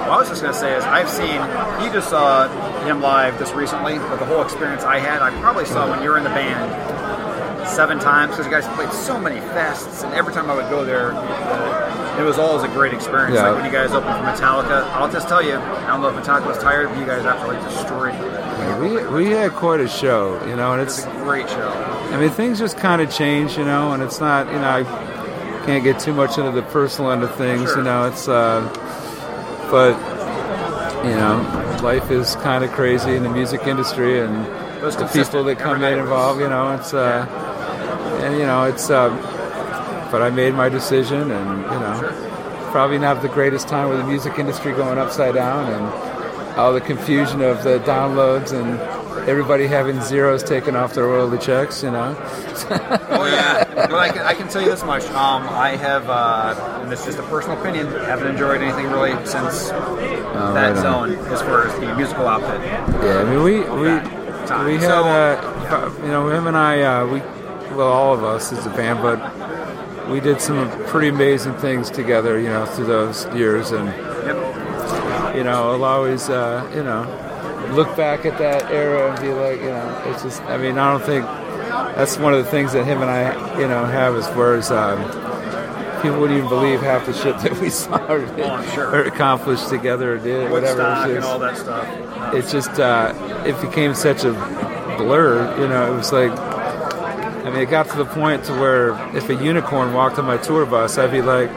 what 0.01 0.09
I 0.09 0.17
was 0.17 0.29
just 0.29 0.41
gonna 0.41 0.55
say 0.55 0.75
is 0.75 0.83
I've 0.85 1.07
seen 1.07 1.37
you 1.85 1.93
just 1.93 2.09
saw 2.09 2.47
him 2.83 2.99
live 2.99 3.37
just 3.37 3.53
recently, 3.53 3.99
but 3.99 4.17
the 4.17 4.25
whole 4.25 4.41
experience 4.41 4.83
I 4.83 4.97
had, 4.97 5.21
I 5.21 5.29
probably 5.39 5.65
saw 5.65 5.87
when 5.87 6.01
you 6.01 6.09
were 6.09 6.17
in 6.17 6.23
the 6.23 6.31
band 6.31 7.67
seven 7.69 7.99
times 7.99 8.31
because 8.31 8.47
you 8.47 8.51
guys 8.51 8.65
played 8.75 8.91
so 8.91 9.19
many 9.19 9.39
fests, 9.53 10.03
and 10.03 10.11
every 10.15 10.33
time 10.33 10.49
I 10.49 10.55
would 10.55 10.69
go 10.71 10.83
there, 10.83 11.13
uh, 11.13 11.80
it 12.19 12.23
was 12.23 12.37
always 12.37 12.63
a 12.63 12.73
great 12.73 12.93
experience. 12.93 13.35
Yeah. 13.35 13.49
Like 13.49 13.55
when 13.61 13.65
you 13.65 13.71
guys 13.71 13.91
opened 13.91 14.15
for 14.15 14.23
Metallica, 14.23 14.83
I'll 14.91 15.11
just 15.11 15.27
tell 15.27 15.41
you, 15.43 15.55
I 15.55 15.87
don't 15.87 16.01
know 16.01 16.09
if 16.09 16.23
Metallica 16.25 16.47
was 16.47 16.57
tired, 16.59 16.89
but 16.89 16.97
you 16.99 17.05
guys 17.05 17.25
absolutely 17.25 17.63
destroyed 17.63 18.13
it. 18.15 18.79
we 18.79 19.25
we 19.25 19.31
had 19.31 19.51
quite 19.51 19.79
a 19.79 19.87
show, 19.87 20.43
you 20.47 20.55
know, 20.55 20.73
and 20.73 20.81
It's 20.81 20.99
it's 20.99 21.07
a 21.07 21.11
great 21.23 21.49
show. 21.49 21.69
I 22.11 22.19
mean, 22.19 22.29
things 22.29 22.59
just 22.59 22.77
kind 22.77 23.01
of 23.01 23.09
change, 23.11 23.57
you 23.57 23.63
know, 23.63 23.93
and 23.93 24.03
it's 24.03 24.19
not, 24.19 24.47
you 24.47 24.59
know, 24.59 24.69
I 24.83 25.65
can't 25.65 25.83
get 25.83 25.99
too 25.99 26.13
much 26.13 26.37
into 26.37 26.51
the 26.51 26.63
personal 26.63 27.11
end 27.11 27.23
of 27.23 27.33
things, 27.35 27.69
Sure. 27.69 27.77
you 27.77 27.83
know, 27.83 28.05
it's, 28.07 28.27
uh, 28.27 28.61
but, 29.71 29.95
you 31.05 31.15
know, 31.15 31.79
life 31.81 32.11
is 32.11 32.35
kind 32.37 32.63
of 32.65 32.71
crazy 32.71 33.15
in 33.15 33.23
the 33.23 33.29
music 33.29 33.65
industry 33.65 34.19
and 34.19 34.45
It 34.45 34.91
the 34.97 35.05
people 35.05 35.43
that 35.45 35.57
come 35.59 35.81
in 35.83 35.99
involved, 35.99 36.41
you 36.41 36.49
know, 36.49 36.73
it's, 36.73 36.93
uh, 36.93 37.25
and, 38.23 38.37
you 38.37 38.45
know, 38.45 38.63
it's, 38.65 38.89
uh, 38.89 39.09
but 40.11 40.21
I 40.21 40.29
made 40.29 40.53
my 40.53 40.69
decision 40.69 41.31
and, 41.31 41.61
you 41.63 41.79
know, 41.79 42.67
probably 42.71 42.99
not 42.99 43.21
the 43.21 43.29
greatest 43.29 43.67
time 43.67 43.89
with 43.89 43.97
the 43.99 44.05
music 44.05 44.37
industry 44.39 44.73
going 44.73 44.97
upside 44.97 45.33
down 45.35 45.71
and 45.71 46.57
all 46.59 46.73
the 46.73 46.81
confusion 46.81 47.41
of 47.41 47.63
the 47.63 47.79
downloads 47.79 48.51
and 48.51 48.79
everybody 49.29 49.67
having 49.67 50.01
zeros 50.01 50.43
taken 50.43 50.75
off 50.75 50.93
their 50.93 51.05
royalty 51.05 51.37
checks, 51.37 51.83
you 51.83 51.91
know. 51.91 52.15
Oh 53.13 53.25
yeah. 53.25 53.87
well, 53.91 53.99
I 53.99 54.09
can, 54.09 54.21
I 54.25 54.33
can 54.33 54.47
tell 54.47 54.61
you 54.61 54.69
this 54.69 54.83
much. 54.83 55.03
Um, 55.11 55.43
I 55.49 55.75
have, 55.75 56.09
uh, 56.09 56.79
and 56.81 56.91
this 56.91 57.01
is 57.01 57.07
just 57.07 57.19
a 57.19 57.23
personal 57.23 57.59
opinion, 57.59 57.87
haven't 57.87 58.27
enjoyed 58.27 58.61
anything 58.61 58.87
really 58.89 59.11
since 59.27 59.69
that 59.69 59.75
Oh, 60.35 60.53
right 60.55 60.69
on. 60.75 60.75
zone 60.77 61.15
as 61.31 61.41
far 61.41 61.67
as 61.67 61.79
the 61.79 61.93
musical 61.95 62.27
outfit. 62.27 62.61
Yeah, 62.61 63.19
I 63.19 63.23
mean, 63.25 63.43
we 63.43 63.59
we 63.59 63.85
that 64.47 64.65
we 64.65 64.73
had 64.73 64.81
So- 64.81 65.03
uh, 65.03 65.91
you 66.03 66.07
know 66.07 66.29
him 66.29 66.47
and 66.47 66.57
I 66.57 66.81
uh, 66.81 67.05
we 67.05 67.19
well 67.75 67.91
all 67.91 68.13
of 68.13 68.23
us 68.23 68.51
as 68.53 68.65
a 68.65 68.69
band, 68.71 69.01
but 69.01 69.19
we 70.11 70.19
did 70.19 70.41
some 70.41 70.69
pretty 70.87 71.07
amazing 71.07 71.53
things 71.55 71.89
together, 71.89 72.39
you 72.39 72.49
know, 72.49 72.65
through 72.65 72.85
those 72.87 73.25
years, 73.35 73.71
and 73.71 73.87
Yep. 73.87 75.35
you 75.35 75.43
know 75.43 75.71
I'll 75.71 75.83
always 75.83 76.29
uh, 76.29 76.69
you 76.75 76.83
know 76.83 77.03
look 77.75 77.95
back 77.95 78.25
at 78.25 78.37
that 78.37 78.69
era 78.71 79.11
and 79.11 79.21
be 79.21 79.29
like, 79.33 79.59
you 79.61 79.69
know, 79.69 80.03
it's 80.07 80.21
just 80.23 80.41
I 80.43 80.57
mean 80.57 80.77
I 80.77 80.91
don't 80.91 81.03
think 81.03 81.25
that's 81.95 82.17
one 82.17 82.33
of 82.33 82.43
the 82.43 82.51
things 82.51 82.73
that 82.73 82.85
him 82.85 83.01
and 83.01 83.09
I 83.09 83.59
you 83.59 83.67
know 83.67 83.85
have 83.85 84.15
as 84.15 84.27
far 84.29 84.55
as. 84.55 84.69
Um, 84.71 84.99
People 86.01 86.21
wouldn't 86.21 86.37
even 86.39 86.49
believe 86.49 86.81
half 86.81 87.05
the 87.05 87.13
shit 87.13 87.37
that 87.43 87.59
we 87.61 87.69
saw 87.69 87.95
or, 88.11 88.25
did, 88.25 88.39
Oh, 88.39 88.63
sure. 88.73 88.87
or 88.89 89.01
accomplished 89.03 89.69
together 89.69 90.15
or 90.15 90.17
did, 90.17 90.49
whatever. 90.51 90.81
Woodstock 90.81 91.05
It's 91.05 91.13
and 91.13 91.15
just- 91.21 91.27
all 91.27 91.37
that 91.37 91.57
stuff. 91.57 91.87
Uh, 92.17 92.37
it's 92.37 92.51
just 92.51 92.79
uh, 92.79 93.43
it 93.45 93.61
became 93.61 93.93
such 93.93 94.23
a 94.23 94.31
blur. 94.97 95.55
You 95.61 95.67
know, 95.67 95.93
it 95.93 95.95
was 95.95 96.11
like 96.11 96.31
I 97.43 97.49
mean, 97.49 97.61
it 97.61 97.69
got 97.69 97.89
to 97.89 97.97
the 97.97 98.05
point 98.05 98.43
to 98.45 98.53
where 98.53 98.91
if 99.15 99.29
a 99.29 99.35
unicorn 99.35 99.93
walked 99.93 100.19
on 100.19 100.25
my 100.25 100.37
tour 100.37 100.65
bus, 100.65 100.97
I'd 100.97 101.11
be 101.11 101.21
like, 101.21 101.49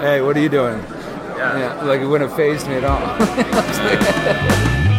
"Hey, 0.00 0.20
what 0.20 0.36
are 0.36 0.40
you 0.40 0.48
doing?" 0.48 0.78
yeah. 1.36 1.58
Yeah, 1.58 1.82
like 1.82 2.00
it 2.00 2.06
wouldn't 2.06 2.30
have 2.30 2.36
phased 2.36 2.68
me 2.68 2.76
at 2.76 2.84
all. 2.84 4.84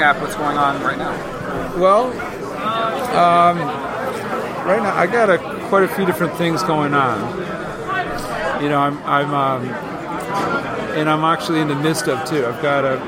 recap 0.00 0.20
what's 0.20 0.34
going 0.34 0.56
on 0.56 0.82
right 0.82 0.98
now? 0.98 1.12
well, 1.78 2.06
um, 3.16 3.58
right 4.66 4.82
now 4.82 4.94
I 4.96 5.06
got 5.06 5.30
a, 5.30 5.38
quite 5.68 5.82
a 5.82 5.88
few 5.88 6.06
different 6.06 6.34
things 6.36 6.62
going 6.62 6.94
on. 6.94 7.38
You 8.62 8.68
know, 8.68 8.78
I'm 8.78 8.98
I'm 9.04 9.34
um, 9.34 9.68
and 10.96 11.08
I'm 11.08 11.24
actually 11.24 11.60
in 11.60 11.68
the 11.68 11.74
midst 11.74 12.08
of 12.08 12.28
too. 12.28 12.46
I've 12.46 12.62
got 12.62 12.84
a 12.84 13.00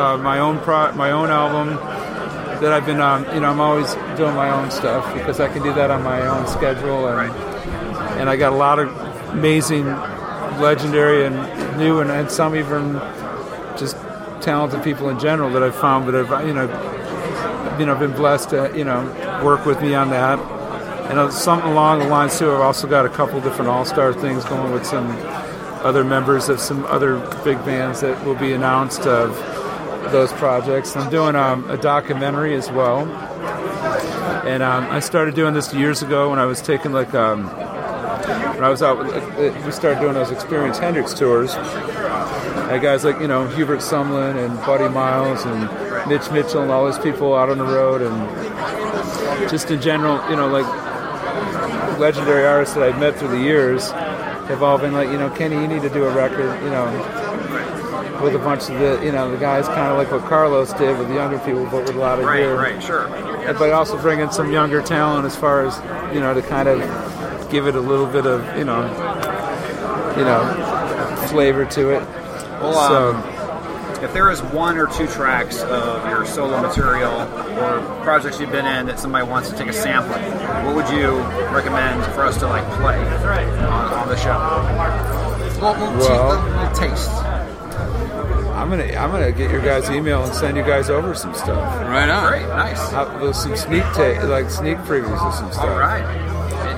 uh, 0.00 0.16
my 0.18 0.38
own 0.38 0.58
pro, 0.60 0.92
my 0.92 1.10
own 1.10 1.30
album 1.30 1.76
that 2.60 2.72
I've 2.72 2.86
been 2.86 3.00
um, 3.00 3.24
you 3.34 3.40
know 3.40 3.50
I'm 3.50 3.60
always 3.60 3.94
doing 4.16 4.34
my 4.34 4.50
own 4.50 4.70
stuff 4.70 5.12
because 5.14 5.40
I 5.40 5.48
can 5.48 5.62
do 5.62 5.72
that 5.74 5.90
on 5.90 6.02
my 6.02 6.26
own 6.26 6.46
schedule 6.46 7.08
and 7.08 7.32
and 8.20 8.30
I 8.30 8.36
got 8.36 8.52
a 8.52 8.56
lot 8.56 8.78
of 8.78 8.88
amazing, 9.30 9.86
legendary 9.86 11.24
and 11.24 11.36
new 11.78 12.00
and, 12.00 12.10
and 12.10 12.30
some 12.30 12.54
even 12.54 12.94
just 13.76 13.96
talented 14.42 14.82
people 14.82 15.08
in 15.08 15.18
general 15.18 15.50
that 15.50 15.62
I've 15.62 15.74
found 15.74 16.08
that 16.08 16.14
have 16.14 16.46
you 16.46 16.52
know 16.54 16.66
you 17.78 17.86
know 17.86 17.94
been 17.94 18.12
blessed 18.12 18.50
to 18.50 18.72
you 18.76 18.84
know 18.84 19.02
work 19.44 19.64
with 19.64 19.80
me 19.80 19.94
on 19.94 20.10
that. 20.10 20.38
And 21.10 21.18
uh, 21.18 21.30
something 21.30 21.70
along 21.70 21.98
the 21.98 22.06
lines 22.06 22.38
too. 22.38 22.50
I've 22.52 22.60
also 22.60 22.86
got 22.86 23.04
a 23.04 23.08
couple 23.08 23.40
different 23.40 23.68
all-star 23.68 24.12
things 24.14 24.44
going 24.44 24.72
with 24.72 24.86
some 24.86 25.10
other 25.84 26.04
members 26.04 26.48
of 26.48 26.60
some 26.60 26.84
other 26.86 27.18
big 27.44 27.58
bands 27.64 28.00
that 28.00 28.24
will 28.24 28.36
be 28.36 28.52
announced 28.52 29.00
of 29.02 29.34
those 30.12 30.32
projects. 30.32 30.96
I'm 30.96 31.10
doing 31.10 31.34
um, 31.36 31.68
a 31.68 31.76
documentary 31.76 32.54
as 32.54 32.70
well, 32.70 33.00
and 34.46 34.62
um, 34.62 34.84
I 34.90 35.00
started 35.00 35.34
doing 35.34 35.54
this 35.54 35.74
years 35.74 36.02
ago 36.02 36.30
when 36.30 36.38
I 36.38 36.46
was 36.46 36.62
taking 36.62 36.92
like 36.92 37.14
um, 37.14 37.46
when 38.54 38.64
I 38.64 38.68
was 38.68 38.82
out. 38.82 38.98
uh, 38.98 39.62
We 39.66 39.72
started 39.72 40.00
doing 40.00 40.14
those 40.14 40.30
Experience 40.30 40.78
Hendrix 40.78 41.12
tours. 41.14 41.54
Guys 42.78 43.04
like 43.04 43.20
you 43.20 43.28
know 43.28 43.46
Hubert 43.48 43.78
Sumlin 43.80 44.36
and 44.44 44.56
Buddy 44.66 44.88
Miles 44.88 45.44
and 45.44 46.08
Mitch 46.08 46.30
Mitchell 46.30 46.62
and 46.62 46.70
all 46.70 46.84
those 46.84 46.98
people 46.98 47.34
out 47.34 47.48
on 47.50 47.58
the 47.58 47.64
road 47.64 48.02
and 48.02 49.48
just 49.48 49.70
in 49.70 49.80
general, 49.80 50.18
you 50.30 50.36
know, 50.36 50.48
like 50.48 50.66
legendary 51.98 52.44
artists 52.44 52.74
that 52.74 52.82
I've 52.84 52.98
met 52.98 53.16
through 53.16 53.28
the 53.28 53.38
years 53.40 53.90
have 53.92 54.62
all 54.62 54.78
been 54.78 54.92
like, 54.92 55.08
you 55.08 55.16
know, 55.18 55.30
Kenny, 55.30 55.56
you 55.56 55.68
need 55.68 55.82
to 55.82 55.90
do 55.90 56.04
a 56.04 56.10
record, 56.14 56.60
you 56.62 56.70
know, 56.70 56.86
with 58.22 58.34
a 58.34 58.38
bunch 58.38 58.68
of 58.68 58.78
the, 58.78 59.00
you 59.04 59.12
know, 59.12 59.30
the 59.30 59.36
guys 59.36 59.66
kind 59.68 59.88
of 59.92 59.98
like 59.98 60.10
what 60.10 60.22
Carlos 60.28 60.72
did 60.74 60.96
with 60.98 61.08
the 61.08 61.14
younger 61.14 61.38
people, 61.40 61.64
but 61.66 61.84
with 61.86 61.94
a 61.96 61.98
lot 61.98 62.18
of 62.18 62.24
Right, 62.24 62.38
gear. 62.40 62.56
right, 62.56 62.82
sure. 62.82 63.06
And- 63.06 63.58
But 63.58 63.70
also 63.72 63.96
bring 63.98 64.20
in 64.20 64.30
some 64.32 64.50
younger 64.52 64.80
talent 64.82 65.26
as 65.26 65.36
far 65.36 65.64
as, 65.66 65.80
you 66.14 66.20
know, 66.20 66.34
to 66.34 66.42
kind 66.42 66.68
of 66.68 66.80
give 67.50 67.66
it 67.66 67.74
a 67.74 67.80
little 67.80 68.06
bit 68.06 68.26
of, 68.26 68.44
you 68.56 68.64
know, 68.64 68.82
you 70.16 70.24
know, 70.24 70.44
flavor 71.28 71.64
to 71.64 71.90
it. 71.90 72.02
Well, 72.62 72.88
so, 72.88 73.14
um, 73.14 74.04
if 74.04 74.12
there 74.12 74.30
is 74.30 74.42
one 74.42 74.78
or 74.78 74.86
two 74.88 75.06
tracks 75.06 75.60
of 75.62 76.08
your 76.08 76.24
solo 76.26 76.60
material 76.60 77.12
or 77.12 77.80
projects 78.02 78.40
you've 78.40 78.50
been 78.50 78.66
in 78.66 78.86
that 78.86 78.98
somebody 78.98 79.26
wants 79.26 79.50
to 79.50 79.56
take 79.56 79.68
a 79.68 79.72
sample, 79.72 80.14
what 80.66 80.74
would 80.74 80.88
you 80.96 81.18
recommend 81.54 82.02
for 82.14 82.24
us 82.24 82.36
to 82.38 82.46
like 82.48 82.64
play 82.80 82.96
on, 82.98 83.92
on 83.92 84.08
the 84.08 84.16
show? 84.16 84.38
Well, 85.60 85.74
we'll, 85.78 85.98
Well- 85.98 86.58
we'll 86.58 86.72
taste. 86.74 87.10
I'm 88.52 88.70
gonna 88.70 88.84
I'm 88.96 89.10
gonna 89.10 89.32
get 89.32 89.50
your 89.50 89.60
guys' 89.60 89.90
email 89.90 90.22
and 90.24 90.32
send 90.34 90.56
you 90.56 90.62
guys 90.62 90.88
over 90.88 91.14
some 91.14 91.34
stuff. 91.34 91.58
Right 91.88 92.08
on. 92.08 92.28
Great, 92.28 92.46
nice. 92.48 92.78
Uh, 92.92 93.18
with 93.20 93.34
some 93.34 93.56
sneak 93.56 93.82
ta- 93.92 94.24
like 94.26 94.50
sneak 94.50 94.78
previews 94.78 95.20
of 95.20 95.34
some 95.34 95.50
stuff. 95.50 95.64
All 95.68 95.78
right. 95.78 96.04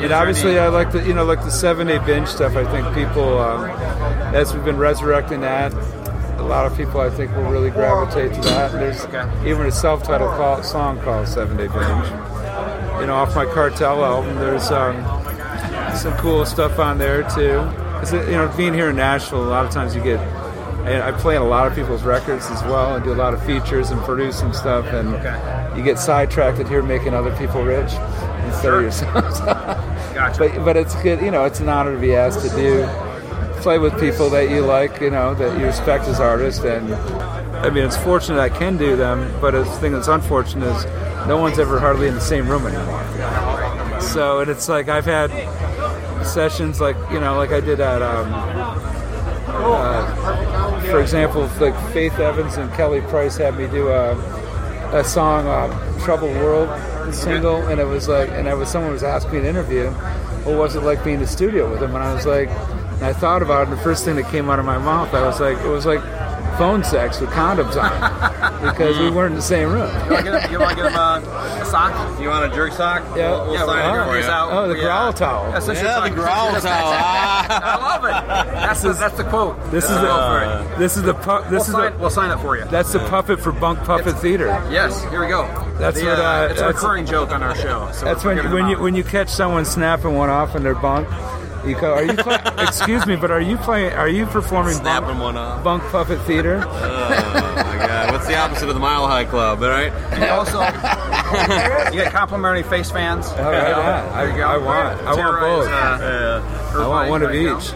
And 0.05 0.13
obviously, 0.13 0.59
I 0.59 0.69
like 0.69 0.93
the 0.93 1.03
you 1.03 1.15
know 1.15 1.25
like 1.25 1.43
the 1.43 1.51
seven 1.51 1.87
day 1.87 1.99
binge 1.99 2.29
stuff. 2.29 2.57
I 2.57 2.65
think 2.71 2.95
people, 2.95 3.39
um, 3.39 3.65
as 4.35 4.53
we've 4.55 4.65
been 4.65 4.77
resurrecting 4.77 5.41
that, 5.41 5.73
a 6.39 6.43
lot 6.43 6.67
of 6.67 6.77
people 6.77 7.01
I 7.01 7.09
think 7.11 7.35
will 7.35 7.45
really 7.51 7.71
gravitate 7.71 8.35
to 8.35 8.41
that. 8.43 8.73
There's 8.73 9.05
Okay. 9.07 9.25
even 9.49 9.67
a 9.67 9.73
self-titled 9.73 10.31
call, 10.33 10.63
song 10.63 11.01
called 11.01 11.27
Seven 11.27 11.57
Day 11.57 11.69
Binge. 11.69 12.07
You 13.01 13.07
know, 13.07 13.15
off 13.17 13.35
my 13.35 13.47
Cartel 13.47 14.05
album, 14.05 14.37
there's 14.37 14.71
um, 14.71 15.03
some 15.97 16.13
cool 16.19 16.45
stuff 16.45 16.79
on 16.79 16.99
there 16.99 17.23
too. 17.31 17.63
'Cause, 17.95 18.13
you 18.13 18.33
know, 18.33 18.51
being 18.57 18.75
here 18.75 18.91
in 18.91 18.97
Nashville, 18.97 19.43
a 19.43 19.49
lot 19.49 19.65
of 19.65 19.71
times 19.71 19.95
you 19.97 20.03
get. 20.03 20.21
And 20.85 21.03
I 21.03 21.13
play 21.13 21.35
on 21.39 21.43
a 21.47 21.49
lot 21.49 21.67
of 21.67 21.75
people's 21.75 22.03
records 22.03 22.51
as 22.51 22.63
well, 22.65 22.95
and 22.95 23.03
do 23.03 23.11
a 23.11 23.15
lot 23.15 23.33
of 23.33 23.43
features 23.45 23.91
and 23.91 23.99
produce 24.03 24.43
and 24.43 24.55
stuff, 24.55 24.85
and 24.93 25.15
Okay. 25.15 25.35
you 25.75 25.83
get 25.83 25.99
sidetracked 25.99 26.59
here 26.69 26.83
making 26.83 27.15
other 27.15 27.31
people 27.37 27.63
rich 27.63 27.91
instead 28.45 28.63
Sure. 28.63 28.77
of 28.81 28.83
yourself. 28.85 29.79
Gotcha. 30.27 30.39
but 30.39 30.65
but 30.65 30.77
it's 30.77 30.95
good. 31.03 31.21
You 31.21 31.31
know, 31.31 31.45
it's 31.45 31.61
an 31.61 31.69
honor 31.69 31.95
to 31.95 32.01
be 32.01 32.15
asked 32.15 32.49
to 32.49 32.55
do 32.57 32.87
play 33.63 33.79
with 33.79 33.99
people 33.99 34.31
that 34.31 34.51
you 34.51 34.61
like. 34.61 35.01
You 35.01 35.11
know, 35.11 35.35
that 35.35 35.59
you 35.59 35.67
respect 35.67 36.05
as 36.05 36.21
artists. 36.21 36.65
And 36.65 36.95
I 36.95 37.71
mean, 37.71 37.85
it's 37.85 37.97
fortunate 37.97 38.39
I 38.39 38.49
can 38.49 38.77
do 38.77 38.97
them. 38.97 39.33
But 39.41 39.53
the 39.53 39.65
thing 39.65 39.93
that's 39.93 40.09
unfortunate 40.09 40.67
is 40.67 40.85
no 41.27 41.39
one's 41.39 41.59
ever 41.59 41.79
hardly 41.79 42.09
in 42.09 42.15
the 42.15 42.21
same 42.21 42.49
room 42.49 42.67
anymore. 42.67 44.01
So 44.01 44.41
and 44.41 44.51
it's 44.51 44.69
like 44.69 44.89
I've 44.89 45.07
had 45.07 45.31
sessions 46.25 46.81
like 46.81 46.97
you 47.11 47.21
know 47.21 47.37
like 47.37 47.51
I 47.51 47.61
did 47.61 47.81
at. 47.81 48.03
Um, 48.03 48.33
uh, 49.57 50.81
for 50.91 51.01
example, 51.01 51.49
like 51.61 51.75
Faith 51.93 52.19
Evans 52.19 52.57
and 52.57 52.73
Kelly 52.75 53.01
Price 53.03 53.37
had 53.37 53.57
me 53.57 53.67
do 53.69 53.89
a, 53.89 54.15
a 54.95 55.05
song, 55.05 55.47
uh, 55.47 55.99
"Troubled 56.05 56.35
World" 56.37 56.69
single, 57.13 57.57
and 57.67 57.81
it 57.81 57.87
was 57.87 58.09
like, 58.09 58.31
and 58.31 58.49
I 58.49 58.55
was 58.55 58.69
someone 58.69 58.93
was 58.93 59.03
asking 59.03 59.33
me 59.33 59.39
in 59.39 59.45
an 59.45 59.51
interview, 59.51 59.91
what 60.45 60.57
was 60.57 60.77
it 60.77 60.83
like 60.83 61.03
being 61.05 61.15
in 61.15 61.21
the 61.21 61.27
studio 61.27 61.71
with 61.71 61.83
him? 61.83 61.95
And 61.95 62.03
I 62.03 62.15
was 62.15 62.27
like, 62.27 62.49
and 62.49 63.05
I 63.05 63.13
thought 63.13 63.43
about 63.43 63.63
it, 63.63 63.69
and 63.71 63.79
the 63.79 63.83
first 63.83 64.05
thing 64.05 64.17
that 64.17 64.31
came 64.31 64.49
out 64.49 64.59
of 64.59 64.65
my 64.65 64.79
mouth, 64.79 65.13
I 65.13 65.27
was 65.27 65.41
like, 65.41 65.59
it 65.59 65.69
was 65.69 65.85
like 65.85 66.01
phone 66.57 66.85
sex 66.85 67.21
with 67.21 67.31
condoms 67.31 67.77
on, 67.77 68.63
because 68.71 68.99
we 68.99 69.11
weren't 69.11 69.33
in 69.33 69.37
the 69.37 69.43
same 69.43 69.73
room. 69.73 69.91
You 70.07 70.13
want 70.13 70.25
to 70.25 70.31
get 70.31 70.43
him, 70.43 70.53
you 70.53 70.61
wanna 70.61 70.77
get 70.77 70.87
him 70.87 70.97
uh, 70.97 71.21
sock? 71.75 72.21
You 72.21 72.29
want 72.29 72.53
a 72.53 72.55
jerk 72.55 72.73
sock? 72.73 73.03
Yeah. 73.17 73.31
We'll, 73.31 73.45
we'll 73.47 73.53
Yeah, 73.55 73.67
sign 73.67 73.93
we'll 73.93 74.03
it 74.03 74.07
for 74.07 74.19
you. 74.19 74.25
out. 74.33 74.53
Oh, 74.53 74.69
the 74.69 74.77
Yeah. 74.77 74.83
growl 74.85 75.13
towel. 75.13 75.53
That's 75.53 75.67
what 75.67 75.77
Yeah, 75.77 76.01
the 76.01 76.11
growl 76.11 76.53
that's- 76.53 76.63
towel. 76.63 76.93
I 76.95 77.77
love 77.83 78.05
it. 78.05 78.53
That's 78.55 78.83
the, 78.83 78.93
that's 78.93 79.17
the 79.17 79.25
quote. 79.25 79.57
This 79.73 79.85
is 79.85 79.91
That's 79.91 80.01
the 80.03 80.07
quote 80.07 80.31
for 80.69 80.73
it. 80.75 80.79
this 80.79 80.97
is 80.97 81.03
the 81.03 81.15
pu- 81.15 81.43
We'll 81.51 81.61
is 81.61 81.67
sign, 81.67 81.93
the 81.93 81.99
we'll 81.99 82.11
sign 82.11 82.31
it 82.31 82.39
for 82.41 82.57
you. 82.57 82.65
that's 82.67 82.93
the 82.93 83.01
puppet 83.01 83.41
for 83.41 83.51
Bunk 83.53 83.81
Puppet 83.85 84.17
Theater. 84.21 84.47
Yes, 84.71 85.03
here 85.11 85.21
we 85.21 85.27
go. 85.29 85.47
That's 85.79 85.99
The, 86.01 86.07
what, 86.07 86.19
uh, 86.21 86.49
it's 86.51 86.61
a 86.61 86.69
recurring 86.69 87.07
joke 87.07 87.33
on 87.33 87.43
our 87.43 87.57
show. 87.57 87.91
So 87.93 88.05
That's 88.05 88.23
when 88.25 88.39
when 88.53 88.69
you 88.69 88.79
when 88.81 88.95
you 88.95 89.03
catch 89.03 89.29
someone 89.29 89.65
snapping 89.65 90.15
one 90.15 90.31
off 90.31 90.55
in 90.55 90.63
their 90.63 90.77
bunk. 90.77 91.09
You 91.67 91.75
go, 91.81 91.95
are 91.95 92.05
you? 92.05 92.13
Play, 92.15 92.39
excuse 92.59 93.07
me, 93.07 93.17
but 93.17 93.31
are 93.31 93.41
you 93.41 93.57
playing? 93.57 93.93
Are 93.95 94.09
you 94.09 94.27
performing 94.27 94.75
Snapping 94.75 95.09
bunk, 95.09 95.21
one 95.23 95.37
off. 95.37 95.65
bunk 95.65 95.83
puppet 95.85 96.21
theater? 96.23 96.63
Oh 96.67 97.55
my 97.57 97.87
god. 97.87 98.13
What's 98.13 98.27
the 98.27 98.37
opposite 98.37 98.69
of 98.69 98.75
the 98.75 98.81
Mile 98.81 99.07
High 99.07 99.25
Club, 99.25 99.63
all 99.63 99.69
right? 99.71 99.93
And 100.13 100.25
also, 100.25 100.61
you 101.93 102.03
get 102.03 102.13
complimentary 102.13 102.63
face 102.65 102.91
fans. 102.91 103.29
All 103.29 103.51
right, 103.51 103.69
yeah. 103.69 104.11
I, 104.15 104.27
There. 104.27 104.47
I 104.47 104.57
want. 104.59 105.01
I 105.01 105.15
want 105.15 105.41
both. 105.41 105.67
is, 105.67 105.73
uh, 105.73 106.79
I 106.83 106.87
want 106.89 107.11
one 107.11 107.23
of 107.23 107.31
right 107.31 107.43
now. 107.43 107.59
each. 107.59 107.73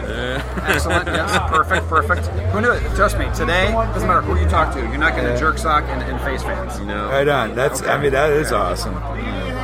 Excellent. 0.69 1.07
Yes. 1.19 1.49
Perfect. 1.49 1.87
Perfect. 1.87 2.27
Who 2.27 2.61
knew 2.61 2.71
it? 2.71 2.81
Trust 2.95 3.17
me. 3.17 3.25
Today 3.35 3.71
doesn't 3.71 4.07
matter 4.07 4.21
who 4.21 4.39
you 4.39 4.47
talk 4.47 4.73
to. 4.75 4.79
You're 4.81 4.97
not 4.97 5.15
getting 5.15 5.31
Yeah. 5.31 5.39
jerk 5.39 5.57
sock 5.57 5.83
and, 5.85 6.01
and 6.03 6.19
face 6.21 6.43
fans. 6.43 6.79
No. 6.81 7.09
Right 7.09 7.27
on. 7.27 7.55
That's. 7.55 7.81
I 7.81 7.99
mean, 7.99 8.11
that 8.11 8.29
is 8.31 8.51
awesome. 8.51 8.93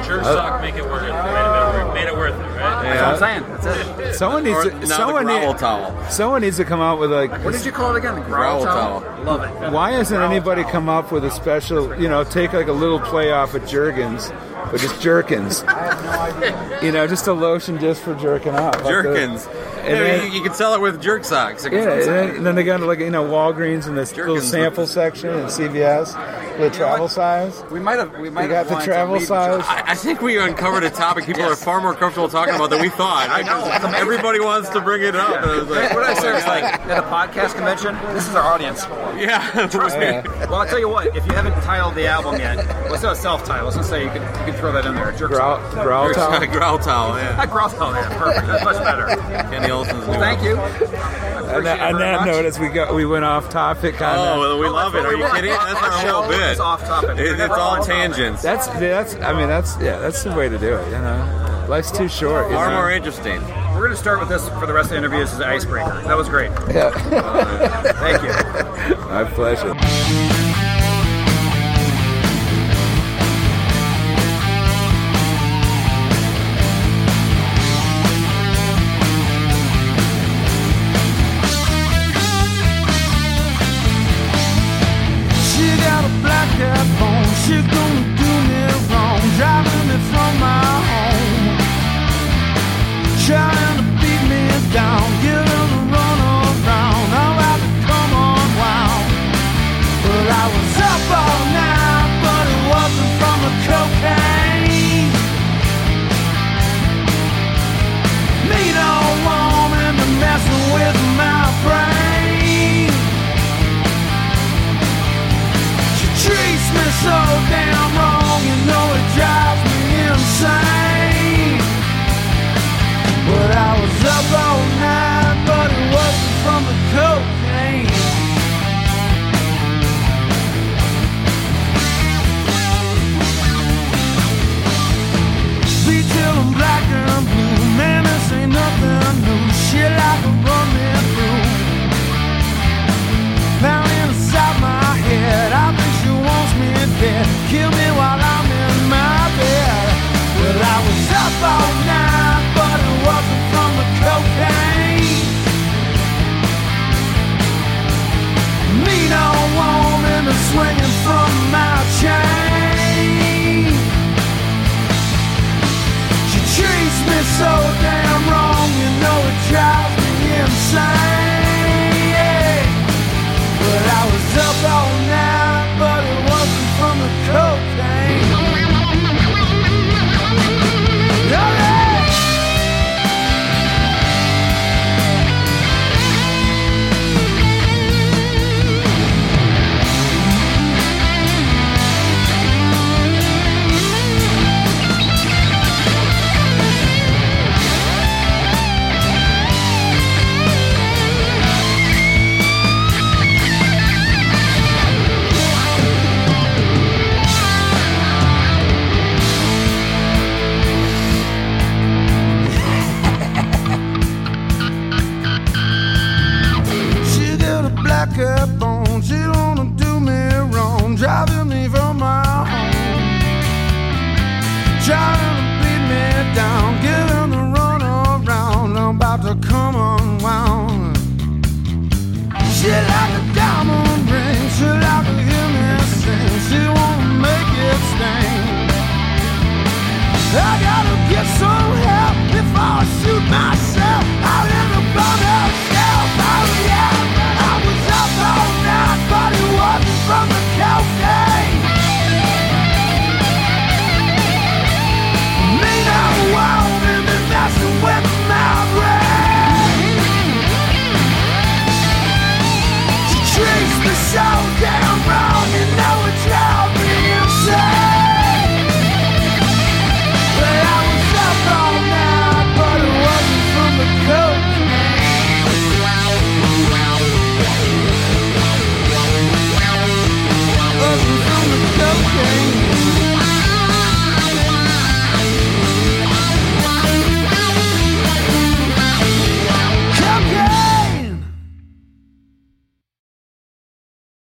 Church 0.06 0.24
sock 0.24 0.62
make 0.62 0.76
it 0.76 0.84
worth 0.86 1.04
it. 1.04 1.10
Made 1.96 2.08
it 2.08 2.16
worth, 2.16 2.34
it 2.36 2.38
worth 2.38 2.46
it, 2.56 2.60
right? 2.60 2.84
That's 2.84 3.22
what 3.22 3.32
I'm 3.32 3.42
saying. 3.42 3.62
That's 3.64 4.00
it. 4.00 4.14
Someone 4.16 4.44
needs 4.44 4.58
Or 4.58 4.70
to. 4.70 4.76
not 4.80 4.88
Someone, 4.88 5.26
the 5.26 5.32
growl 5.34 5.54
need, 5.54 5.60
towel. 5.60 6.10
someone 6.12 6.42
needs 6.42 6.58
to 6.58 6.66
come 6.66 6.82
out 6.82 7.00
with 7.00 7.12
like. 7.12 7.32
What 7.44 7.54
did 7.54 7.66
you 7.66 7.72
call 7.72 7.96
it 7.96 7.98
again? 8.00 8.16
The 8.16 8.22
Growl 8.22 8.64
growl, 8.64 9.02
towel. 9.02 9.24
Love 9.24 9.44
it. 9.64 9.72
Why 9.72 9.92
hasn't 9.94 10.22
anybody 10.22 10.64
come 10.66 10.88
up 10.90 11.12
with 11.12 11.26
a 11.26 11.32
special? 11.32 12.00
You 12.00 12.08
know, 12.10 12.24
take 12.24 12.54
like 12.54 12.68
a 12.68 12.72
little 12.74 13.00
play 13.00 13.32
off 13.32 13.56
of 13.56 13.66
Jergens, 13.68 14.32
but 14.72 14.80
just 14.80 15.02
Jerkins. 15.02 15.64
I 15.68 15.74
have 15.96 16.04
no 16.04 16.12
idea. 16.50 16.80
You 16.84 16.92
know, 16.92 17.08
just 17.08 17.26
a 17.28 17.34
lotion 17.34 17.80
just 17.80 18.04
for 18.04 18.14
jerking 18.16 18.54
off. 18.54 18.76
Like 18.76 18.84
the- 18.84 18.90
Jerkins. 18.90 19.48
And 19.86 19.98
Yeah, 19.98 20.04
then- 20.04 20.32
you, 20.32 20.38
you 20.38 20.44
can 20.44 20.54
sell 20.54 20.74
it 20.74 20.82
with 20.82 21.02
jerk 21.02 21.24
socks. 21.24 21.66
Yeah, 21.66 21.80
and 21.80 22.02
then, 22.04 22.36
and 22.38 22.46
then 22.46 22.56
they 22.56 22.64
got 22.64 22.82
like 22.82 23.00
you 23.00 23.10
know 23.10 23.24
Walgreens 23.24 23.88
and 23.88 23.98
this 23.98 24.16
little 24.16 24.40
sample 24.42 24.88
section 24.88 25.30
and 25.30 25.48
CVS, 25.48 26.14
the 26.58 26.70
travel 26.70 27.06
what? 27.06 27.12
size. 27.12 27.64
We 27.72 27.80
might 27.80 28.00
have. 28.00 28.18
We 28.20 28.30
might 28.30 28.44
You 28.44 28.50
got 28.50 28.56
have 28.58 28.68
the 28.68 28.74
wanted 28.74 28.86
to 28.86 28.92
travel 28.92 29.20
size? 29.20 29.54
other. 29.56 29.64
I, 29.64 29.84
I 29.92 29.96
think 29.96 30.22
we 30.22 30.38
uncovered 30.40 30.84
a 30.84 30.90
topic 30.90 31.26
people 31.26 31.44
are 31.44 31.56
far 31.56 31.82
more 31.82 31.94
comfortable 31.94 32.30
talking 32.30 32.56
about 32.56 32.70
than 32.70 32.82
we 32.82 32.90
thought. 32.90 33.28
I 33.30 33.42
know. 33.42 33.92
Everybody 33.98 34.40
wants 34.40 34.70
to 34.70 34.82
bring 34.82 35.04
it 35.04 35.16
up. 35.16 35.42
And 35.44 35.52
I 35.52 35.56
was 35.60 35.70
like, 35.70 35.94
what 35.94 36.04
I 36.04 36.12
oh 36.12 36.16
say 36.20 36.32
my 36.32 36.38
is 36.40 36.46
like 36.48 36.64
at 36.64 36.98
a 36.98 37.02
podcast 37.08 37.56
convention. 37.56 37.96
This 38.14 38.28
is 38.28 38.36
our 38.36 38.44
audience. 38.44 38.84
yeah, 39.18 39.68
Trust 39.72 39.98
me. 39.98 40.12
Well, 40.48 40.56
I'll 40.56 40.66
tell 40.68 40.80
you 40.80 40.90
what. 40.90 41.16
If 41.16 41.26
you 41.26 41.34
haven't 41.34 41.54
titled 41.64 41.96
the 41.96 42.08
album 42.08 42.40
yet, 42.40 42.58
let's 42.90 43.02
do 43.02 43.10
a 43.10 43.16
self-title. 43.16 43.66
Let's 43.66 43.78
just 43.78 43.90
say 43.90 44.04
you 44.04 44.10
could 44.10 44.22
you 44.22 44.46
could 44.46 44.56
throw 44.56 44.72
that 44.72 44.86
in 44.86 44.96
there. 44.96 45.12
Jerk 45.14 45.32
Growl, 45.32 45.60
sock. 45.72 45.84
growl 45.84 46.14
towel. 46.14 46.46
growl 46.52 46.80
towel. 46.80 47.18
Yeah, 47.18 47.36
That 47.36 47.50
growl 47.50 47.70
towel. 47.70 47.94
Yeah, 47.94 48.18
perfect. 48.18 48.48
That's 48.48 48.64
much 48.64 48.78
better. 48.84 49.08
Kenny 49.84 50.00
new. 50.00 50.06
Thank 50.14 50.42
you. 50.44 50.56
And 50.58 51.66
that, 51.66 51.80
on 51.82 52.00
that 52.00 52.26
note, 52.26 52.46
as 52.46 52.58
we 52.60 52.70
go, 52.70 52.94
we 52.94 53.06
went 53.06 53.26
off 53.26 53.50
topic 53.50 54.02
on 54.02 54.18
Oh, 54.18 54.40
well, 54.40 54.60
we 54.60 54.68
love 54.68 54.96
it. 54.96 55.06
Are 55.06 55.16
you 55.16 55.26
kidding? 55.34 55.52
That's 55.52 55.82
Our 55.82 55.92
our 55.92 56.02
show 56.02 56.22
whole 56.22 56.30
bit. 56.30 56.40
is 56.52 56.60
off 56.60 56.82
topic. 56.86 57.18
It- 57.20 57.40
it's 57.40 57.54
all 57.54 57.80
on 57.82 57.86
tangents. 57.86 58.42
That's 58.42 58.68
that's. 58.68 59.16
I 59.16 59.34
mean, 59.34 59.48
that's 59.48 59.76
yeah. 59.82 60.00
That's 60.00 60.24
the 60.24 60.32
way 60.34 60.48
to 60.50 60.58
do 60.58 60.76
it. 60.78 60.86
You 60.86 61.00
know, 61.00 61.66
life's 61.68 61.92
too 61.92 62.08
short. 62.08 62.50
Far 62.52 62.70
know? 62.70 62.76
more 62.78 62.92
interesting. 62.92 63.42
We're 63.76 63.82
going 63.82 63.92
to 63.92 63.98
start 63.98 64.20
with 64.22 64.30
this 64.30 64.48
for 64.50 64.66
the 64.66 64.74
rest 64.74 64.86
of 64.86 64.92
the 64.92 64.98
interview. 65.00 65.20
This 65.20 65.34
is 65.34 65.40
an 65.40 65.50
icebreaker. 65.50 66.02
That 66.04 66.16
was 66.16 66.30
great. 66.30 66.50
Yeah. 66.74 66.92
Thank 68.00 68.24
you. 68.24 68.96
My 69.08 69.24
pleasure. 69.26 69.74